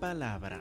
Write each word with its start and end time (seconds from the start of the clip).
palabra. 0.00 0.58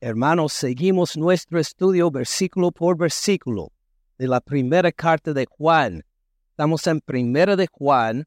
Hermanos, 0.00 0.52
seguimos 0.54 1.16
nuestro 1.16 1.60
estudio 1.60 2.10
versículo 2.10 2.72
por 2.72 2.96
versículo 2.96 3.70
de 4.18 4.26
la 4.26 4.40
primera 4.40 4.90
carta 4.90 5.32
de 5.32 5.46
Juan. 5.46 6.02
Estamos 6.50 6.86
en 6.86 7.00
primera 7.00 7.54
de 7.54 7.68
Juan 7.70 8.24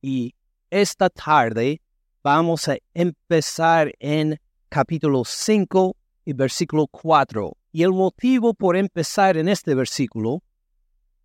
y 0.00 0.34
esta 0.70 1.10
tarde 1.10 1.82
vamos 2.22 2.68
a 2.68 2.76
empezar 2.94 3.92
en 3.98 4.40
capítulo 4.68 5.24
5 5.24 5.96
y 6.24 6.32
versículo 6.32 6.86
4. 6.86 7.56
Y 7.72 7.82
el 7.82 7.90
motivo 7.90 8.54
por 8.54 8.76
empezar 8.76 9.36
en 9.36 9.48
este 9.48 9.74
versículo 9.74 10.42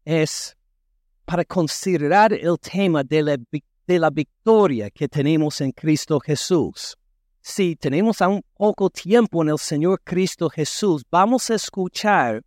es 0.04 0.56
para 1.27 1.44
considerar 1.44 2.31
el 2.31 2.58
tema 2.58 3.04
de 3.04 3.38
la, 3.99 4.09
victoria 4.09 4.90
que 4.90 5.09
tenemos 5.09 5.59
en 5.59 5.73
Cristo 5.73 6.22
Jesús 6.22 6.98
si 7.41 7.76
tenemos 7.77 8.22
aún 8.22 8.41
poco 8.55 8.90
tiempo 8.90 9.41
en 9.41 9.50
el 9.50 9.58
Señor 9.58 10.02
Cristo 10.03 10.50
Jesús, 10.50 11.03
vamos 11.09 11.50
a 11.50 11.55
escuchar 11.55 12.44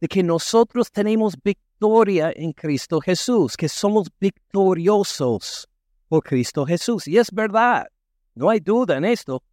de 0.00 0.08
que 0.08 0.22
nosotros 0.22 0.90
tenemos 0.90 1.34
victoria 1.42 2.32
en 2.34 2.52
Cristo 2.52 3.00
Jesús, 3.00 3.56
que 3.56 3.68
somos 3.68 4.08
victoriosos 4.18 5.68
por 6.08 6.24
Cristo 6.24 6.66
Jesús. 6.66 7.06
Y 7.06 7.18
es 7.18 7.30
verdad, 7.30 7.86
no 8.34 8.50
hay 8.50 8.58
duda 8.58 8.96
en 8.96 9.04
esto. 9.04 9.44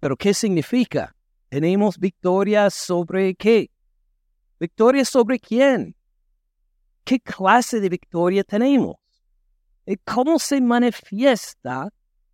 Pero 0.00 0.16
¿qué 0.16 0.34
significa? 0.34 1.14
¿Tenemos 1.48 1.96
victoria 1.96 2.70
sobre 2.70 3.36
qué? 3.36 3.70
¿Victoria 4.58 5.04
sobre 5.04 5.38
quién? 5.38 5.94
¿Qué 7.04 7.20
clase 7.20 7.80
de 7.80 7.88
victoria 7.88 8.44
tenemos? 8.44 8.96
¿Cómo 10.04 10.38
se 10.38 10.60
manifiesta 10.60 11.88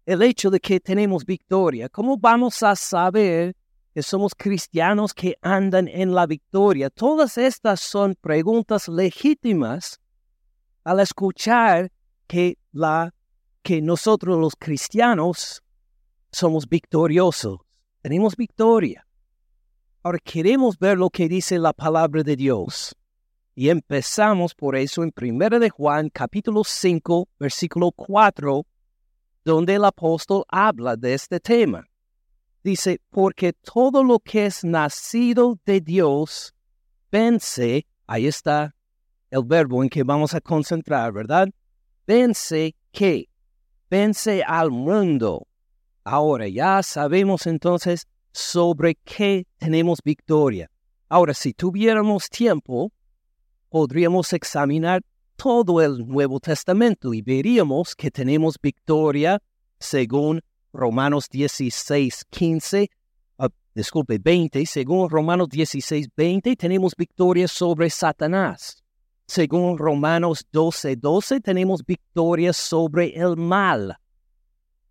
el 0.05 0.22
hecho 0.22 0.50
de 0.50 0.60
que 0.60 0.80
tenemos 0.80 1.25
victoria? 1.25 1.88
¿Cómo 1.88 2.19
vamos 2.19 2.62
a 2.62 2.77
saber 2.77 3.56
que 3.94 4.02
somos 4.02 4.34
cristianos 4.34 5.14
que 5.14 5.36
andan 5.41 5.88
en 5.88 6.14
la 6.14 6.27
victoria? 6.27 6.91
Todas 6.91 7.38
estas 7.38 7.80
son 7.80 8.14
preguntas 8.20 8.88
legítimas 8.88 9.98
al 10.84 11.00
escuchar 11.00 11.91
que, 12.27 12.58
la, 12.72 13.14
que 13.62 13.80
nosotros 13.80 14.38
los 14.38 14.55
cristianos 14.56 15.62
somos 16.30 16.69
victoriosos, 16.69 17.58
tenemos 18.03 18.36
victoria. 18.36 19.06
Ahora 20.03 20.19
queremos 20.19 20.78
ver 20.78 20.98
lo 20.98 21.10
que 21.10 21.28
dice 21.28 21.58
la 21.58 21.72
palabra 21.72 22.22
de 22.22 22.36
Dios. 22.36 22.94
Y 23.60 23.70
empezamos 23.70 24.54
por 24.54 24.76
eso 24.76 25.02
en 25.02 25.12
1 25.20 25.58
de 25.58 25.68
Juan 25.68 26.10
capítulo 26.10 26.62
5, 26.62 27.28
versículo 27.40 27.90
4 27.90 28.64
donde 29.44 29.74
el 29.74 29.84
apóstol 29.84 30.44
habla 30.46 30.94
de 30.94 31.14
este 31.14 31.40
tema. 31.40 31.84
Dice, 32.62 33.00
porque 33.10 33.52
todo 33.52 34.04
lo 34.04 34.20
que 34.20 34.46
es 34.46 34.62
nacido 34.62 35.58
de 35.66 35.80
Dios 35.80 36.54
vence, 37.10 37.84
ahí 38.06 38.28
está 38.28 38.76
el 39.28 39.42
verbo 39.44 39.82
en 39.82 39.88
que 39.88 40.04
vamos 40.04 40.34
a 40.34 40.40
concentrar, 40.40 41.12
¿verdad? 41.12 41.48
Vence 42.06 42.76
qué? 42.92 43.28
Vence 43.90 44.44
al 44.44 44.70
mundo. 44.70 45.48
Ahora 46.04 46.46
ya 46.46 46.80
sabemos 46.84 47.48
entonces 47.48 48.06
sobre 48.30 48.94
qué 49.02 49.48
tenemos 49.56 49.98
victoria. 50.04 50.70
Ahora, 51.08 51.34
si 51.34 51.54
tuviéramos 51.54 52.30
tiempo, 52.30 52.92
podríamos 53.68 54.32
examinar 54.32 55.02
todo 55.36 55.80
el 55.80 56.06
Nuevo 56.06 56.40
Testamento 56.40 57.14
y 57.14 57.22
veríamos 57.22 57.94
que 57.94 58.10
tenemos 58.10 58.56
victoria 58.60 59.40
según 59.78 60.40
Romanos 60.72 61.28
16, 61.30 62.24
15, 62.30 62.90
ah, 63.38 63.48
disculpe, 63.74 64.18
20, 64.18 64.66
según 64.66 65.08
Romanos 65.08 65.48
16, 65.48 66.08
20, 66.16 66.56
tenemos 66.56 66.94
victoria 66.96 67.48
sobre 67.48 67.90
Satanás. 67.90 68.82
Según 69.26 69.76
Romanos 69.76 70.46
12, 70.52 70.96
12, 70.96 71.40
tenemos 71.40 71.84
victoria 71.84 72.52
sobre 72.52 73.14
el 73.14 73.36
mal. 73.36 73.96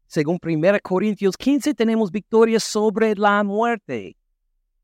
Según 0.06 0.40
1 0.42 0.80
Corintios 0.84 1.36
15, 1.36 1.74
tenemos 1.74 2.12
victoria 2.12 2.60
sobre 2.60 3.16
la 3.16 3.44
muerte. 3.44 4.17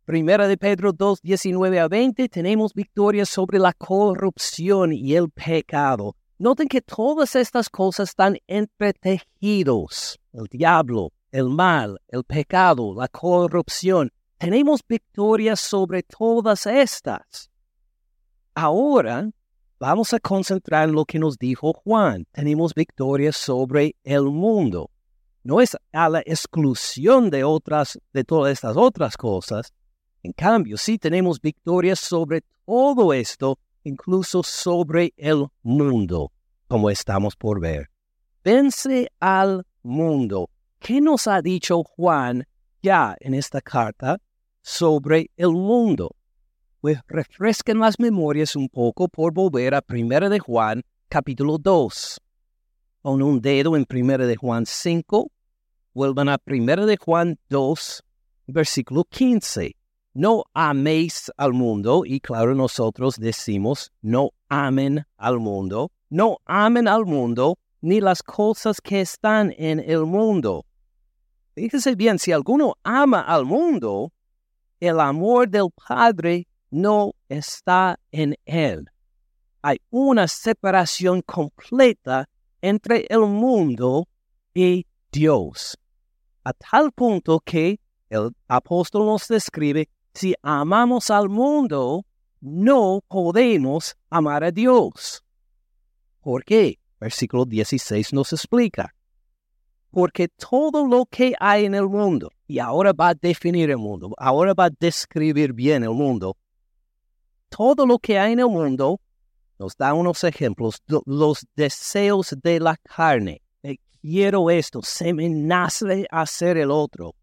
Primera 0.05 0.49
de 0.49 0.57
Pedro 0.57 0.91
2, 0.91 1.21
19 1.21 1.79
a 1.79 1.87
20, 1.87 2.27
tenemos 2.27 2.73
victoria 2.73 3.25
sobre 3.25 3.57
la 3.57 3.71
corrupción 3.71 4.91
y 4.91 5.15
el 5.15 5.29
pecado. 5.29 6.17
Noten 6.37 6.67
que 6.67 6.81
todas 6.81 7.37
estas 7.37 7.69
cosas 7.69 8.09
están 8.09 8.37
entretejidos. 8.45 10.19
El 10.33 10.47
diablo, 10.47 11.13
el 11.31 11.47
mal, 11.47 12.01
el 12.09 12.25
pecado, 12.25 12.93
la 12.93 13.07
corrupción. 13.07 14.11
Tenemos 14.37 14.81
victoria 14.85 15.55
sobre 15.55 16.03
todas 16.03 16.65
estas. 16.65 17.49
Ahora 18.53 19.29
vamos 19.79 20.13
a 20.13 20.19
concentrar 20.19 20.89
en 20.89 20.95
lo 20.95 21.05
que 21.05 21.17
nos 21.17 21.37
dijo 21.37 21.71
Juan. 21.71 22.25
Tenemos 22.33 22.73
victoria 22.73 23.31
sobre 23.31 23.95
el 24.03 24.23
mundo. 24.23 24.89
No 25.43 25.61
es 25.61 25.77
a 25.93 26.09
la 26.09 26.19
exclusión 26.25 27.29
de 27.29 27.45
otras, 27.45 27.97
de 28.11 28.25
todas 28.25 28.51
estas 28.51 28.75
otras 28.75 29.15
cosas, 29.15 29.71
en 30.23 30.31
cambio, 30.31 30.77
sí 30.77 30.97
tenemos 30.97 31.41
victorias 31.41 31.99
sobre 31.99 32.43
todo 32.65 33.13
esto, 33.13 33.59
incluso 33.83 34.41
sobre 34.41 35.13
el 35.17 35.47
mundo, 35.61 36.31
como 36.69 36.89
estamos 36.89 37.35
por 37.35 37.59
ver. 37.59 37.89
Vence 38.41 39.11
al 39.19 39.65
mundo. 39.81 40.49
¿Qué 40.79 41.01
nos 41.01 41.27
ha 41.27 41.41
dicho 41.41 41.83
Juan 41.83 42.45
ya 42.81 43.17
en 43.19 43.33
esta 43.33 43.59
carta 43.59 44.17
sobre 44.61 45.29
el 45.35 45.51
mundo? 45.51 46.15
Pues 46.79 46.99
refresquen 47.07 47.79
las 47.79 47.99
memorias 47.99 48.55
un 48.55 48.69
poco 48.69 49.09
por 49.09 49.33
volver 49.33 49.75
a 49.75 49.83
1 49.85 50.29
de 50.29 50.39
Juan, 50.39 50.83
capítulo 51.09 51.57
2. 51.57 52.21
Con 53.01 53.21
un 53.21 53.41
dedo 53.41 53.75
en 53.75 53.85
1 53.89 54.17
de 54.19 54.37
Juan 54.37 54.65
5, 54.65 55.29
vuelvan 55.93 56.29
a 56.29 56.37
1 56.45 56.85
de 56.85 56.95
Juan 56.95 57.37
2, 57.49 58.03
versículo 58.47 59.03
15 59.03 59.75
no 60.13 60.43
améis 60.53 61.31
al 61.37 61.53
mundo, 61.53 62.03
y 62.05 62.19
claro, 62.19 62.53
nosotros 62.53 63.17
decimos, 63.17 63.91
no 64.01 64.31
amen 64.47 65.05
al 65.17 65.39
mundo, 65.39 65.91
no 66.09 66.37
amen 66.45 66.87
al 66.87 67.05
mundo, 67.05 67.57
ni 67.81 67.99
las 67.99 68.21
cosas 68.21 68.79
que 68.79 69.01
están 69.01 69.53
en 69.57 69.79
el 69.79 70.05
mundo. 70.05 70.65
Fíjese 71.55 71.95
bien, 71.95 72.17
si 72.17 72.31
alguno 72.31 72.75
ama 72.83 73.21
al 73.21 73.45
mundo, 73.45 74.11
el 74.79 74.99
amor 74.99 75.49
del 75.49 75.69
Padre 75.87 76.47
no 76.69 77.13
está 77.29 77.99
en 78.11 78.35
él. 78.45 78.89
Hay 79.61 79.79
una 79.89 80.27
separación 80.27 81.21
completa 81.21 82.27
entre 82.61 83.05
el 83.09 83.21
mundo 83.21 84.07
y 84.53 84.85
Dios, 85.11 85.77
a 86.43 86.53
tal 86.53 86.91
punto 86.91 87.39
que 87.39 87.79
el 88.09 88.31
apóstol 88.47 89.05
nos 89.05 89.27
describe 89.27 89.89
si 90.13 90.35
amamos 90.41 91.09
al 91.09 91.29
mundo, 91.29 92.05
no 92.39 93.01
podemos 93.07 93.95
amar 94.09 94.43
a 94.43 94.51
Dios. 94.51 95.23
¿Por 96.21 96.43
qué? 96.43 96.79
Versículo 96.99 97.45
16 97.45 98.13
nos 98.13 98.31
explica. 98.33 98.93
Porque 99.89 100.27
todo 100.27 100.87
lo 100.87 101.05
que 101.05 101.33
hay 101.39 101.65
en 101.65 101.75
el 101.75 101.87
mundo, 101.87 102.31
y 102.47 102.59
ahora 102.59 102.93
va 102.93 103.09
a 103.09 103.13
definir 103.13 103.69
el 103.69 103.77
mundo, 103.77 104.13
ahora 104.17 104.53
va 104.53 104.65
a 104.65 104.71
describir 104.79 105.53
bien 105.53 105.83
el 105.83 105.91
mundo, 105.91 106.35
todo 107.49 107.85
lo 107.85 107.99
que 107.99 108.17
hay 108.17 108.33
en 108.33 108.39
el 108.39 108.47
mundo, 108.47 108.99
nos 109.59 109.77
da 109.77 109.93
unos 109.93 110.23
ejemplos, 110.23 110.81
los 111.05 111.45
deseos 111.55 112.35
de 112.41 112.59
la 112.59 112.75
carne. 112.77 113.41
Eh, 113.61 113.77
quiero 114.01 114.49
esto, 114.49 114.81
se 114.81 115.13
me 115.13 115.29
nace 115.29 116.07
hacer 116.09 116.57
el 116.57 116.71
otro 116.71 117.13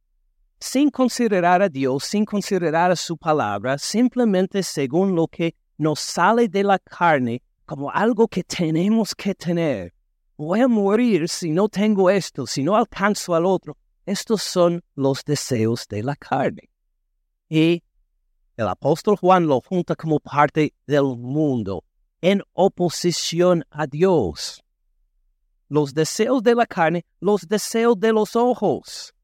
sin 0.61 0.91
considerar 0.91 1.62
a 1.62 1.69
Dios, 1.69 2.05
sin 2.05 2.25
considerar 2.25 2.91
a 2.91 2.97
su 2.97 3.17
palabra, 3.17 3.79
simplemente 3.79 4.62
según 4.62 5.15
lo 5.15 5.27
que 5.27 5.55
nos 5.79 6.01
sale 6.01 6.49
de 6.49 6.62
la 6.62 6.79
carne 6.79 7.43
como 7.65 7.91
algo 7.91 8.29
que 8.29 8.45
tenemos 8.45 9.15
que 9.15 9.35
tener. 9.35 9.95
Voy 10.37 10.61
a 10.61 10.69
morir 10.69 11.29
si 11.29 11.51
no 11.51 11.69
tengo 11.69 12.11
esto, 12.11 12.47
si 12.47 12.62
no 12.62 12.77
alcanzo 12.77 13.35
al 13.35 13.47
otro. 13.47 13.77
Estos 14.05 14.43
son 14.43 14.83
los 14.95 15.25
deseos 15.25 15.87
de 15.89 16.03
la 16.03 16.17
carne. 16.17 16.69
Y 17.49 17.83
el 18.57 18.69
apóstol 18.69 19.17
Juan 19.17 19.47
lo 19.47 19.61
junta 19.61 19.97
como 19.97 20.21
parte 20.21 20.75
del 20.87 21.17
mundo, 21.17 21.85
en 22.21 22.43
oposición 22.53 23.65
a 23.71 23.87
Dios. 23.87 24.62
Los 25.69 25.95
deseos 25.95 26.43
de 26.43 26.55
la 26.55 26.67
carne, 26.67 27.07
los 27.21 27.49
deseos 27.49 27.99
de 27.99 28.12
los 28.12 28.37
ojos 28.37 29.15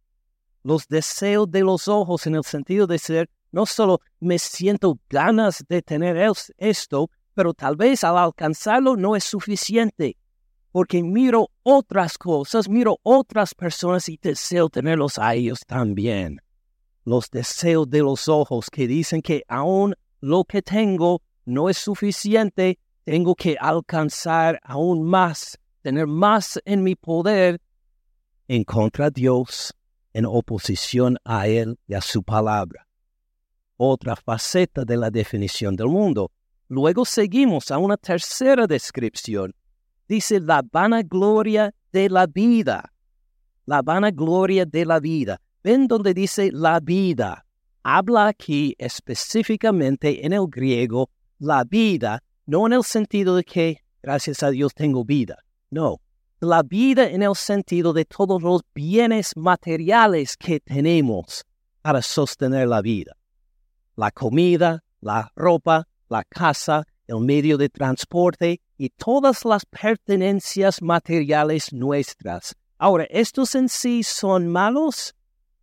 los 0.66 0.88
deseos 0.88 1.48
de 1.48 1.60
los 1.60 1.86
ojos 1.86 2.26
en 2.26 2.34
el 2.34 2.42
sentido 2.42 2.88
de 2.88 2.98
ser, 2.98 3.30
no 3.52 3.66
solo 3.66 4.00
me 4.18 4.36
siento 4.36 4.98
ganas 5.08 5.64
de 5.68 5.80
tener 5.80 6.16
esto, 6.58 7.08
pero 7.34 7.54
tal 7.54 7.76
vez 7.76 8.02
al 8.02 8.18
alcanzarlo 8.18 8.96
no 8.96 9.14
es 9.14 9.22
suficiente, 9.22 10.16
porque 10.72 11.04
miro 11.04 11.50
otras 11.62 12.18
cosas, 12.18 12.68
miro 12.68 12.98
otras 13.04 13.54
personas 13.54 14.08
y 14.08 14.18
deseo 14.20 14.68
tenerlos 14.68 15.18
a 15.18 15.36
ellos 15.36 15.60
también. 15.64 16.40
Los 17.04 17.30
deseos 17.30 17.88
de 17.88 18.00
los 18.00 18.26
ojos 18.26 18.68
que 18.68 18.88
dicen 18.88 19.22
que 19.22 19.44
aún 19.46 19.94
lo 20.18 20.42
que 20.42 20.62
tengo 20.62 21.22
no 21.44 21.70
es 21.70 21.78
suficiente, 21.78 22.80
tengo 23.04 23.36
que 23.36 23.56
alcanzar 23.60 24.58
aún 24.64 25.04
más, 25.04 25.60
tener 25.80 26.08
más 26.08 26.60
en 26.64 26.82
mi 26.82 26.96
poder 26.96 27.60
en 28.48 28.64
contra 28.64 29.10
de 29.10 29.20
Dios, 29.20 29.72
en 30.16 30.24
oposición 30.24 31.18
a 31.24 31.46
Él 31.46 31.78
y 31.86 31.92
a 31.92 32.00
su 32.00 32.22
palabra. 32.22 32.86
Otra 33.76 34.16
faceta 34.16 34.82
de 34.82 34.96
la 34.96 35.10
definición 35.10 35.76
del 35.76 35.88
mundo. 35.88 36.32
Luego 36.68 37.04
seguimos 37.04 37.70
a 37.70 37.76
una 37.76 37.98
tercera 37.98 38.66
descripción. 38.66 39.54
Dice 40.08 40.40
la 40.40 40.62
vanagloria 40.72 41.74
de 41.92 42.08
la 42.08 42.26
vida. 42.26 42.94
La 43.66 43.82
vanagloria 43.82 44.64
de 44.64 44.86
la 44.86 45.00
vida. 45.00 45.38
Ven 45.62 45.86
donde 45.86 46.14
dice 46.14 46.50
la 46.50 46.80
vida. 46.80 47.44
Habla 47.82 48.28
aquí 48.28 48.74
específicamente 48.78 50.24
en 50.24 50.32
el 50.32 50.46
griego 50.48 51.10
la 51.38 51.62
vida, 51.64 52.22
no 52.46 52.66
en 52.66 52.72
el 52.72 52.84
sentido 52.84 53.36
de 53.36 53.44
que 53.44 53.82
gracias 54.02 54.42
a 54.42 54.50
Dios 54.50 54.72
tengo 54.72 55.04
vida. 55.04 55.36
No, 55.68 56.00
la 56.41 56.62
vida 56.62 57.09
en 57.09 57.23
el 57.23 57.35
sentido 57.35 57.93
de 57.93 58.05
todos 58.05 58.43
los 58.43 58.62
bienes 58.75 59.33
materiales 59.37 60.37
que 60.37 60.61
tenemos 60.61 61.44
para 61.83 62.03
sostener 62.03 62.69
la 62.69 62.83
vida. 62.83 63.17
La 63.97 64.11
comida, 64.11 64.85
la 65.00 65.33
ropa, 65.35 65.88
la 66.09 66.25
casa, 66.25 66.85
el 67.06 67.21
medio 67.21 67.56
de 67.56 67.69
transporte 67.69 68.61
y 68.77 68.91
todas 68.91 69.44
las 69.44 69.65
pertenencias 69.65 70.83
materiales 70.83 71.73
nuestras. 71.73 72.55
Ahora, 72.79 73.05
¿estos 73.09 73.55
en 73.55 73.69
sí 73.69 74.03
son 74.03 74.49
malos? 74.49 75.15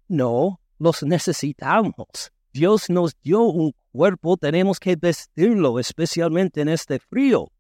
No, 0.08 0.60
los 0.80 1.04
necesitamos. 1.04 2.32
Dios 2.52 2.90
nos 2.90 3.16
dio 3.22 3.42
un 3.42 3.76
cuerpo, 3.92 4.38
tenemos 4.38 4.80
que 4.80 4.96
vestirlo, 4.96 5.80
especialmente 5.80 6.62
en 6.62 6.70
este 6.70 7.00
frío. 7.00 7.52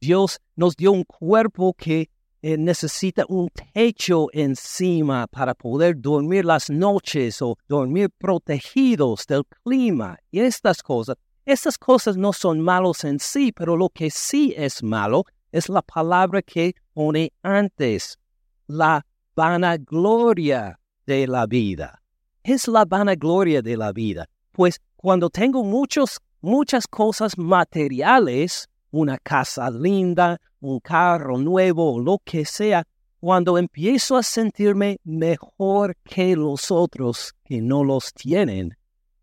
Dios 0.00 0.40
nos 0.56 0.76
dio 0.76 0.92
un 0.92 1.04
cuerpo 1.04 1.74
que 1.74 2.10
eh, 2.42 2.56
necesita 2.56 3.24
un 3.28 3.48
techo 3.74 4.28
encima 4.32 5.26
para 5.26 5.54
poder 5.54 6.00
dormir 6.00 6.44
las 6.44 6.70
noches 6.70 7.42
o 7.42 7.56
dormir 7.68 8.10
protegidos 8.16 9.26
del 9.26 9.44
clima 9.64 10.18
y 10.30 10.40
estas 10.40 10.82
cosas. 10.82 11.16
Estas 11.44 11.78
cosas 11.78 12.16
no 12.16 12.32
son 12.32 12.60
malos 12.60 13.04
en 13.04 13.18
sí, 13.18 13.52
pero 13.52 13.76
lo 13.76 13.88
que 13.88 14.10
sí 14.10 14.54
es 14.56 14.82
malo 14.82 15.24
es 15.50 15.68
la 15.68 15.82
palabra 15.82 16.42
que 16.42 16.74
pone 16.92 17.32
antes, 17.42 18.18
la 18.66 19.04
vanagloria 19.34 20.78
de 21.06 21.26
la 21.26 21.46
vida. 21.46 22.02
Es 22.42 22.68
la 22.68 22.84
vanagloria 22.84 23.62
de 23.62 23.76
la 23.76 23.92
vida, 23.92 24.28
pues 24.52 24.80
cuando 24.96 25.30
tengo 25.30 25.64
muchos, 25.64 26.18
muchas 26.40 26.86
cosas 26.86 27.36
materiales, 27.38 28.68
una 28.90 29.18
casa 29.18 29.70
linda, 29.70 30.40
un 30.60 30.80
carro 30.80 31.38
nuevo 31.38 31.94
o 31.94 32.00
lo 32.00 32.18
que 32.24 32.44
sea, 32.44 32.84
cuando 33.20 33.58
empiezo 33.58 34.16
a 34.16 34.22
sentirme 34.22 34.98
mejor 35.04 35.96
que 36.04 36.36
los 36.36 36.70
otros 36.70 37.34
que 37.44 37.60
no 37.60 37.82
los 37.84 38.12
tienen, 38.12 38.76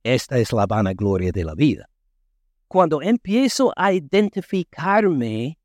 esta 0.04 0.38
es 0.38 0.52
la 0.52 0.66
vanagloria 0.66 1.32
de 1.32 1.44
la 1.44 1.56
vida. 1.56 1.90
Cuando 2.68 3.02
empiezo 3.02 3.72
a 3.76 3.94
identificarme 3.94 5.58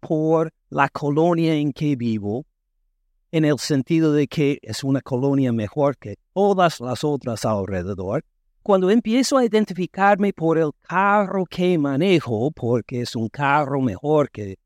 por 0.00 0.52
la 0.70 0.88
colonia 0.88 1.54
en 1.54 1.72
que 1.72 1.96
vivo, 1.96 2.46
en 3.30 3.44
el 3.44 3.58
sentido 3.58 4.12
de 4.12 4.26
que 4.26 4.58
es 4.62 4.82
una 4.82 5.00
colonia 5.02 5.52
mejor 5.52 5.98
que 5.98 6.16
todas 6.32 6.80
las 6.80 7.04
otras 7.04 7.44
alrededor, 7.44 8.24
cuando 8.66 8.90
empiezo 8.90 9.38
a 9.38 9.44
identificarme 9.44 10.32
por 10.32 10.58
el 10.58 10.72
carro 10.82 11.46
que 11.46 11.78
manejo, 11.78 12.50
porque 12.50 13.02
es 13.02 13.14
un 13.14 13.28
carro 13.28 13.80
mejor 13.80 14.28
que 14.28 14.58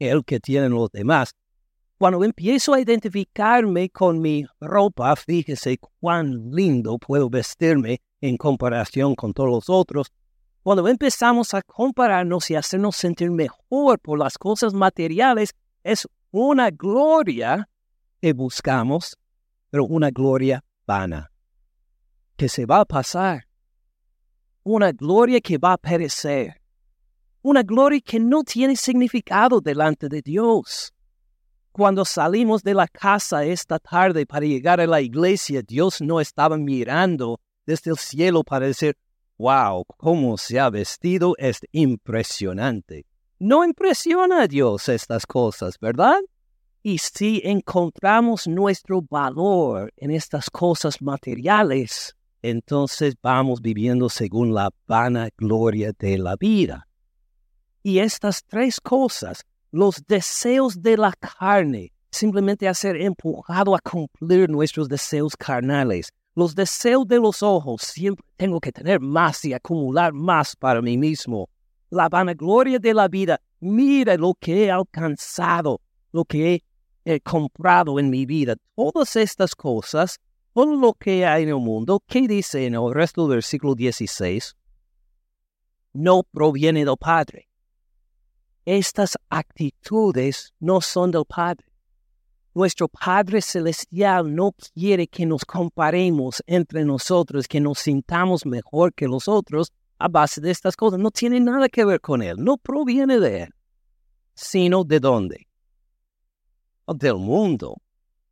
el 0.00 0.24
que 0.24 0.40
tienen 0.40 0.72
los 0.72 0.90
demás, 0.90 1.30
cuando 1.96 2.24
empiezo 2.24 2.74
a 2.74 2.80
identificarme 2.80 3.88
con 3.90 4.20
mi 4.20 4.44
ropa, 4.60 5.14
fíjese 5.14 5.78
cuán 6.00 6.50
lindo 6.50 6.98
puedo 6.98 7.30
vestirme 7.30 8.00
en 8.20 8.36
comparación 8.36 9.14
con 9.14 9.32
todos 9.32 9.48
los 9.48 9.70
otros, 9.70 10.08
cuando 10.64 10.88
empezamos 10.88 11.54
a 11.54 11.62
compararnos 11.62 12.50
y 12.50 12.56
hacernos 12.56 12.96
sentir 12.96 13.30
mejor 13.30 14.00
por 14.00 14.18
las 14.18 14.38
cosas 14.38 14.74
materiales, 14.74 15.54
es 15.84 16.08
una 16.32 16.72
gloria 16.72 17.68
que 18.20 18.32
buscamos, 18.32 19.16
pero 19.70 19.84
una 19.84 20.10
gloria 20.10 20.64
vana, 20.84 21.30
que 22.36 22.48
se 22.48 22.66
va 22.66 22.80
a 22.80 22.84
pasar. 22.84 23.46
Una 24.62 24.92
gloria 24.92 25.40
que 25.40 25.58
va 25.58 25.72
a 25.72 25.78
perecer. 25.78 26.60
Una 27.42 27.62
gloria 27.62 28.00
que 28.00 28.18
no 28.18 28.42
tiene 28.42 28.76
significado 28.76 29.60
delante 29.60 30.08
de 30.08 30.22
Dios. 30.22 30.92
Cuando 31.72 32.04
salimos 32.04 32.62
de 32.62 32.74
la 32.74 32.88
casa 32.88 33.44
esta 33.44 33.78
tarde 33.78 34.26
para 34.26 34.46
llegar 34.46 34.80
a 34.80 34.86
la 34.86 35.00
iglesia, 35.00 35.62
Dios 35.62 36.00
no 36.00 36.20
estaba 36.20 36.56
mirando 36.56 37.38
desde 37.66 37.90
el 37.90 37.98
cielo 37.98 38.42
para 38.42 38.66
decir, 38.66 38.96
wow, 39.38 39.84
cómo 39.96 40.38
se 40.38 40.58
ha 40.58 40.70
vestido 40.70 41.34
es 41.38 41.60
impresionante. 41.72 43.06
No 43.38 43.64
impresiona 43.64 44.42
a 44.42 44.48
Dios 44.48 44.88
estas 44.88 45.26
cosas, 45.26 45.78
¿verdad? 45.78 46.18
Y 46.82 46.98
si 46.98 47.42
encontramos 47.44 48.46
nuestro 48.46 49.02
valor 49.02 49.92
en 49.96 50.10
estas 50.10 50.48
cosas 50.48 51.02
materiales, 51.02 52.16
entonces 52.50 53.14
vamos 53.22 53.60
viviendo 53.60 54.08
según 54.08 54.54
la 54.54 54.70
vana 54.86 55.28
gloria 55.36 55.92
de 55.98 56.18
la 56.18 56.36
vida. 56.36 56.86
Y 57.82 57.98
estas 57.98 58.44
tres 58.44 58.80
cosas, 58.80 59.44
los 59.70 60.02
deseos 60.06 60.80
de 60.80 60.96
la 60.96 61.12
carne, 61.12 61.92
simplemente 62.10 62.68
a 62.68 62.74
ser 62.74 62.96
empujado 62.96 63.74
a 63.74 63.80
cumplir 63.80 64.48
nuestros 64.48 64.88
deseos 64.88 65.36
carnales, 65.36 66.12
los 66.36 66.54
deseos 66.54 67.06
de 67.08 67.18
los 67.18 67.42
ojos, 67.42 67.82
siempre 67.82 68.24
tengo 68.36 68.60
que 68.60 68.70
tener 68.70 69.00
más 69.00 69.44
y 69.44 69.52
acumular 69.52 70.12
más 70.12 70.54
para 70.54 70.82
mí 70.82 70.96
mismo. 70.96 71.48
La 71.90 72.08
vanagloria 72.08 72.78
de 72.78 72.92
la 72.92 73.08
vida, 73.08 73.40
mira 73.58 74.16
lo 74.16 74.34
que 74.34 74.64
he 74.64 74.70
alcanzado, 74.70 75.80
lo 76.12 76.24
que 76.24 76.62
he, 77.04 77.20
comprado 77.20 78.00
en 78.00 78.10
mi 78.10 78.26
vida. 78.26 78.56
Todas 78.74 79.14
estas 79.16 79.54
cosas, 79.54 80.18
todo 80.56 80.74
lo 80.74 80.94
que 80.94 81.26
hay 81.26 81.42
en 81.42 81.50
el 81.50 81.56
mundo, 81.56 82.02
¿qué 82.06 82.26
dice 82.26 82.64
en 82.64 82.76
el 82.76 82.94
resto 82.94 83.28
del 83.28 83.36
versículo 83.36 83.74
16? 83.74 84.56
No 85.92 86.22
proviene 86.22 86.82
del 86.82 86.96
Padre. 86.96 87.50
Estas 88.64 89.18
actitudes 89.28 90.54
no 90.58 90.80
son 90.80 91.10
del 91.10 91.26
Padre. 91.26 91.66
Nuestro 92.54 92.88
Padre 92.88 93.42
Celestial 93.42 94.34
no 94.34 94.54
quiere 94.72 95.06
que 95.06 95.26
nos 95.26 95.44
comparemos 95.44 96.42
entre 96.46 96.86
nosotros, 96.86 97.46
que 97.46 97.60
nos 97.60 97.80
sintamos 97.80 98.46
mejor 98.46 98.94
que 98.94 99.06
los 99.06 99.28
otros 99.28 99.70
a 99.98 100.08
base 100.08 100.40
de 100.40 100.52
estas 100.52 100.74
cosas. 100.74 100.98
No 100.98 101.10
tiene 101.10 101.38
nada 101.38 101.68
que 101.68 101.84
ver 101.84 102.00
con 102.00 102.22
Él, 102.22 102.42
no 102.42 102.56
proviene 102.56 103.20
de 103.20 103.42
Él, 103.42 103.54
sino 104.32 104.84
de 104.84 105.00
dónde? 105.00 105.48
Del 106.86 107.16
mundo. 107.16 107.76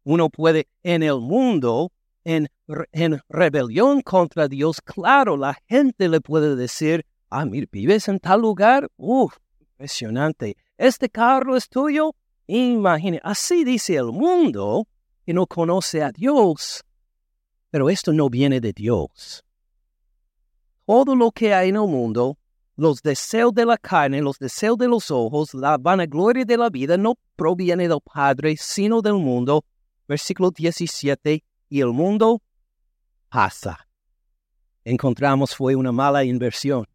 Uno 0.05 0.31
puede 0.31 0.69
en 0.83 1.03
el 1.03 1.21
mundo, 1.21 1.91
en, 2.25 2.49
en 2.93 3.21
rebelión 3.29 4.01
contra 4.01 4.49
Dios, 4.49 4.81
claro, 4.81 5.37
la 5.37 5.57
gente 5.69 6.09
le 6.09 6.21
puede 6.21 6.57
decir, 6.57 7.07
ah, 7.31 7.45
mira, 7.45 7.67
vives 7.71 8.09
en 8.09 8.19
tal 8.19 8.41
lugar, 8.41 8.91
uff, 8.97 9.37
impresionante. 9.61 10.57
¿Este 10.77 11.09
carro 11.09 11.57
es 11.57 11.69
tuyo? 11.69 12.15
Imagine, 12.47 13.21
así 13.23 13.65
dice 13.65 13.97
el 13.97 14.13
mundo 14.13 14.87
que 15.25 15.33
no 15.33 15.47
conoce 15.47 16.03
a 16.03 16.11
Dios, 16.11 16.85
pero 17.71 17.89
esto 17.89 18.13
no 18.13 18.29
viene 18.29 18.61
de 18.61 18.73
Dios. 18.73 19.45
Todo 20.87 21.17
lo 21.17 21.31
que 21.31 21.55
hay 21.55 21.71
en 21.71 21.77
el 21.77 21.89
mundo, 21.89 22.37
los 22.77 23.01
deseos 23.01 23.55
de 23.55 23.65
la 23.65 23.79
carne, 23.79 24.21
los 24.21 24.39
deseos 24.39 24.77
de 24.77 24.89
los 24.89 25.11
ojos, 25.11 25.55
la 25.55 25.79
vanagloria 25.79 26.45
de 26.45 26.57
la 26.57 26.69
vida, 26.69 26.97
no 26.97 27.15
proviene 27.37 27.89
del 27.89 28.01
Padre, 28.01 28.57
sino 28.59 29.01
del 29.01 29.15
mundo. 29.15 29.65
Versículo 30.07 30.51
17, 30.51 31.43
y 31.69 31.81
el 31.81 31.93
mundo 31.93 32.43
pasa. 33.29 33.89
Encontramos 34.85 35.55
fue 35.55 35.75
una 35.75 35.93
mala 35.93 36.25
inversión. 36.25 36.87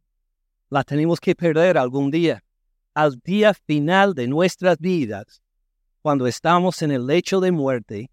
La 0.69 0.83
tenemos 0.83 1.19
que 1.19 1.35
perder 1.35 1.77
algún 1.77 2.11
día 2.11 2.43
al 2.93 3.19
día 3.23 3.53
final 3.53 4.13
de 4.13 4.27
nuestras 4.27 4.77
vidas, 4.77 5.41
cuando 6.01 6.27
estamos 6.27 6.81
en 6.81 6.91
el 6.91 7.05
lecho 7.05 7.39
de 7.39 7.51
muerte, 7.51 8.11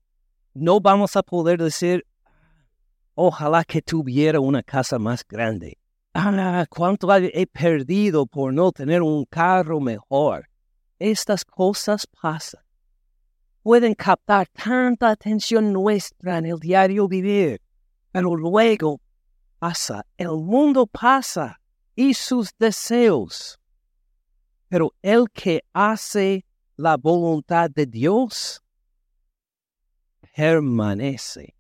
no 0.54 0.80
vamos 0.80 1.16
a 1.16 1.22
poder 1.22 1.60
decir, 1.60 2.06
ojalá 3.14 3.64
que 3.64 3.82
tuviera 3.82 4.40
una 4.40 4.62
casa 4.62 4.98
más 4.98 5.26
grande. 5.26 5.78
ah, 6.14 6.66
cuánto 6.68 7.12
he 7.14 7.46
perdido 7.46 8.26
por 8.26 8.52
no 8.52 8.72
tener 8.72 9.02
un 9.02 9.24
carro 9.24 9.80
mejor. 9.80 10.48
Estas 10.98 11.44
cosas 11.44 12.06
pasan. 12.06 12.62
Pueden 13.66 13.94
captar 13.96 14.46
tanta 14.46 15.10
atención 15.10 15.72
nuestra 15.72 16.38
en 16.38 16.46
el 16.46 16.60
diario 16.60 17.08
vivir, 17.08 17.60
pero 18.12 18.36
luego 18.36 19.00
pasa, 19.58 20.06
el 20.16 20.36
mundo 20.36 20.86
pasa 20.86 21.60
y 21.96 22.14
sus 22.14 22.56
deseos. 22.60 23.58
Pero 24.68 24.94
el 25.02 25.28
que 25.32 25.64
hace 25.72 26.44
la 26.76 26.96
voluntad 26.96 27.68
de 27.68 27.86
Dios 27.86 28.62
permanece, 30.36 31.56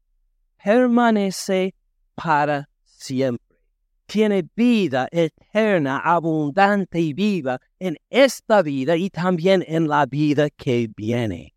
permanece 0.62 1.74
para 2.14 2.68
siempre. 2.84 3.58
Tiene 4.06 4.48
vida 4.54 5.08
eterna, 5.10 5.98
abundante 5.98 7.00
y 7.00 7.12
viva 7.12 7.60
en 7.80 7.96
esta 8.10 8.62
vida 8.62 8.94
y 8.94 9.10
también 9.10 9.64
en 9.66 9.88
la 9.88 10.06
vida 10.06 10.48
que 10.50 10.88
viene. 10.96 11.55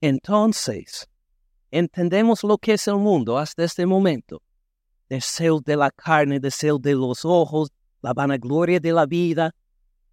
Entonces, 0.00 1.08
entendemos 1.70 2.42
lo 2.44 2.58
que 2.58 2.74
es 2.74 2.88
el 2.88 2.96
mundo 2.96 3.38
hasta 3.38 3.64
este 3.64 3.86
momento. 3.86 4.42
Deseo 5.08 5.60
de 5.60 5.76
la 5.76 5.90
carne, 5.90 6.40
deseo 6.40 6.78
de 6.78 6.94
los 6.94 7.24
ojos, 7.24 7.70
la 8.00 8.12
vanagloria 8.12 8.80
de 8.80 8.92
la 8.92 9.06
vida. 9.06 9.54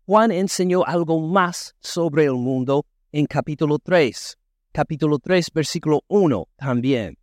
Juan 0.05 0.31
enseñó 0.31 0.85
algo 0.85 1.19
más 1.19 1.75
sobre 1.79 2.25
el 2.25 2.33
mundo 2.33 2.85
en 3.11 3.25
capítulo 3.25 3.79
3 3.79 4.37
capítulo 4.77 5.17
3, 5.17 5.47
versículo 5.55 6.03
1 6.07 6.49
también. 6.55 7.17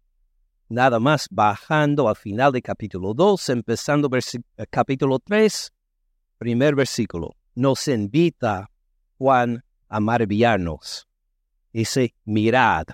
Nada 0.68 0.98
más 0.98 1.28
bajando 1.30 2.08
al 2.08 2.16
final 2.16 2.50
de 2.50 2.60
capítulo 2.60 3.14
2, 3.14 3.48
empezando 3.50 4.10
eh, 4.12 4.66
capítulo 4.68 5.20
3, 5.20 5.72
primer 6.36 6.74
versículo. 6.74 7.36
Nos 7.54 7.86
invita 7.86 8.68
Juan 9.18 9.62
a 9.88 10.00
maravillarnos. 10.00 11.06
Dice, 11.74 12.14
mirad. 12.24 12.86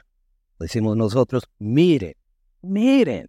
Decimos 0.58 0.96
nosotros, 0.96 1.44
miren, 1.60 2.14
miren. 2.62 3.28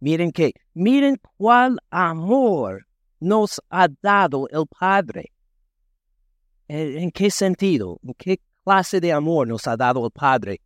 Miren 0.00 0.32
que, 0.32 0.52
miren 0.74 1.20
cuál 1.36 1.78
amor 1.90 2.88
nos 3.20 3.60
ha 3.70 3.86
dado 4.02 4.48
el 4.48 4.64
Padre. 4.66 5.32
¿En 6.66 7.10
qué 7.12 7.30
sentido? 7.30 8.00
¿En 8.02 8.14
qué 8.14 8.40
clase 8.68 9.00
de 9.00 9.14
amor 9.14 9.48
nos 9.48 9.66
ha 9.66 9.78
dado 9.78 10.04
el 10.04 10.10
Padre. 10.10 10.60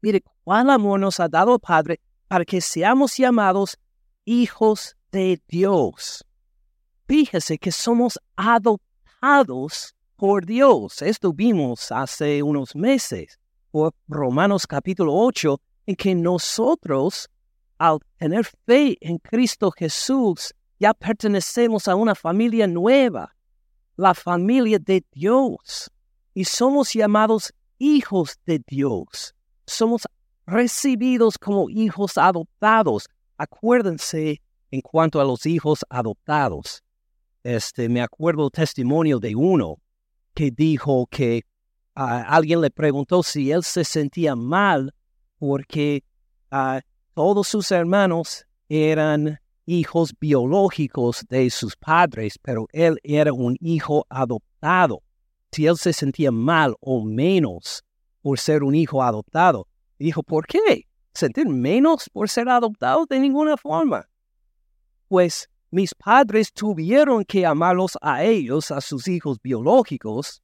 Mire, 0.00 0.22
cuál 0.44 0.70
amor 0.70 1.00
nos 1.00 1.18
ha 1.18 1.26
dado 1.26 1.54
el 1.54 1.58
Padre 1.60 2.00
para 2.28 2.44
que 2.44 2.60
seamos 2.60 3.16
llamados 3.16 3.76
hijos 4.24 4.96
de 5.10 5.42
Dios. 5.48 6.24
Fíjese 7.08 7.58
que 7.58 7.72
somos 7.72 8.20
adoptados 8.36 9.96
por 10.18 10.44
Dios. 10.44 11.00
Esto 11.00 11.32
vimos 11.32 11.92
hace 11.92 12.42
unos 12.42 12.74
meses 12.74 13.38
por 13.70 13.94
Romanos 14.08 14.66
capítulo 14.66 15.14
8, 15.14 15.60
en 15.86 15.94
que 15.94 16.14
nosotros, 16.14 17.30
al 17.78 18.00
tener 18.18 18.44
fe 18.66 18.98
en 19.00 19.18
Cristo 19.18 19.70
Jesús, 19.70 20.52
ya 20.80 20.92
pertenecemos 20.92 21.86
a 21.86 21.94
una 21.94 22.16
familia 22.16 22.66
nueva, 22.66 23.36
la 23.96 24.12
familia 24.12 24.80
de 24.80 25.04
Dios 25.12 25.88
y 26.34 26.44
somos 26.44 26.92
llamados 26.92 27.52
hijos 27.78 28.38
de 28.44 28.60
Dios. 28.66 29.36
Somos 29.66 30.02
recibidos 30.46 31.38
como 31.38 31.70
hijos 31.70 32.18
adoptados. 32.18 33.08
Acuérdense 33.36 34.42
en 34.72 34.80
cuanto 34.80 35.20
a 35.20 35.24
los 35.24 35.46
hijos 35.46 35.84
adoptados. 35.88 36.82
Este, 37.44 37.88
me 37.88 38.02
acuerdo 38.02 38.50
testimonio 38.50 39.20
de 39.20 39.36
uno 39.36 39.78
que 40.38 40.52
dijo 40.52 41.08
que 41.10 41.42
alguien 41.96 42.60
le 42.60 42.70
preguntó 42.70 43.24
si 43.24 43.50
él 43.50 43.64
se 43.64 43.82
sentía 43.82 44.36
mal 44.36 44.94
porque 45.36 46.04
todos 47.12 47.48
sus 47.48 47.72
hermanos 47.72 48.46
eran 48.68 49.40
hijos 49.66 50.14
biológicos 50.20 51.24
de 51.28 51.50
sus 51.50 51.74
padres, 51.74 52.38
pero 52.40 52.68
él 52.70 53.00
era 53.02 53.32
un 53.32 53.56
hijo 53.58 54.06
adoptado 54.08 55.02
si 55.50 55.66
él 55.66 55.76
se 55.76 55.92
sentía 55.92 56.30
mal 56.30 56.76
o 56.78 57.04
menos 57.04 57.82
por 58.22 58.38
ser 58.38 58.62
un 58.62 58.76
hijo 58.76 59.02
adoptado. 59.02 59.66
dijo, 59.98 60.22
¿por 60.22 60.46
qué? 60.46 60.86
¿Sentir 61.14 61.48
menos 61.48 62.08
por 62.12 62.28
ser 62.28 62.48
adoptado? 62.48 63.06
De 63.06 63.18
ninguna 63.18 63.56
forma. 63.56 64.08
Pues 65.08 65.50
mis 65.70 65.94
padres 65.94 66.52
tuvieron 66.52 67.24
que 67.24 67.44
amarlos 67.44 67.98
a 68.00 68.24
ellos, 68.24 68.70
a 68.70 68.80
sus 68.80 69.08
hijos 69.08 69.38
biológicos, 69.42 70.42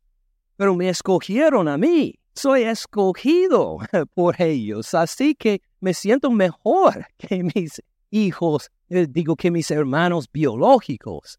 pero 0.57 0.75
me 0.75 0.89
escogieron 0.89 1.69
a 1.69 1.79
mí. 1.79 2.19
Soy 2.35 2.63
escogido 2.63 3.79
por 4.15 4.41
ellos, 4.41 4.93
así 4.95 5.35
que 5.35 5.63
me 5.81 5.95
siento 5.95 6.31
mejor 6.31 7.07
que 7.19 7.43
mis 7.43 7.81
hijos, 8.11 8.71
eh, 8.89 9.07
digo 9.09 9.37
que 9.37 9.51
mis 9.51 9.71
hermanos 9.71 10.31
biológicos. 10.33 11.39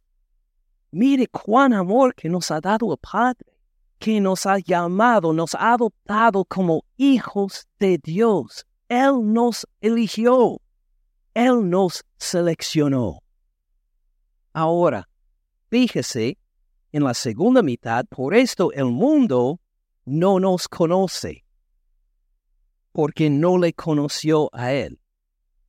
Mire 0.92 1.28
cuán 1.28 1.74
amor 1.74 2.16
que 2.16 2.30
nos 2.30 2.52
ha 2.52 2.62
dado 2.62 2.92
el 2.92 2.98
Padre 2.98 3.56
que 4.00 4.20
nos 4.22 4.46
ha 4.46 4.60
llamado, 4.60 5.34
nos 5.34 5.56
ha 5.56 5.74
adoptado 5.74 6.46
como 6.46 6.84
hijos 6.98 7.68
de 7.80 7.98
Dios. 7.98 8.66
Él 8.90 9.34
nos 9.34 9.66
eligió. 9.82 10.62
Él 11.34 11.70
nos 11.70 12.04
seleccionó. 12.18 13.25
Ahora, 14.56 15.10
fíjese, 15.70 16.38
en 16.94 17.04
la 17.04 17.14
segunda 17.14 17.62
mitad, 17.62 18.06
por 18.06 18.34
esto 18.34 18.72
el 18.72 18.86
mundo 18.86 19.60
no 20.06 20.40
nos 20.40 20.70
conoce, 20.70 21.44
porque 22.94 23.30
no 23.30 23.58
le 23.58 23.74
conoció 23.74 24.50
a 24.54 24.72
Él. 24.72 24.98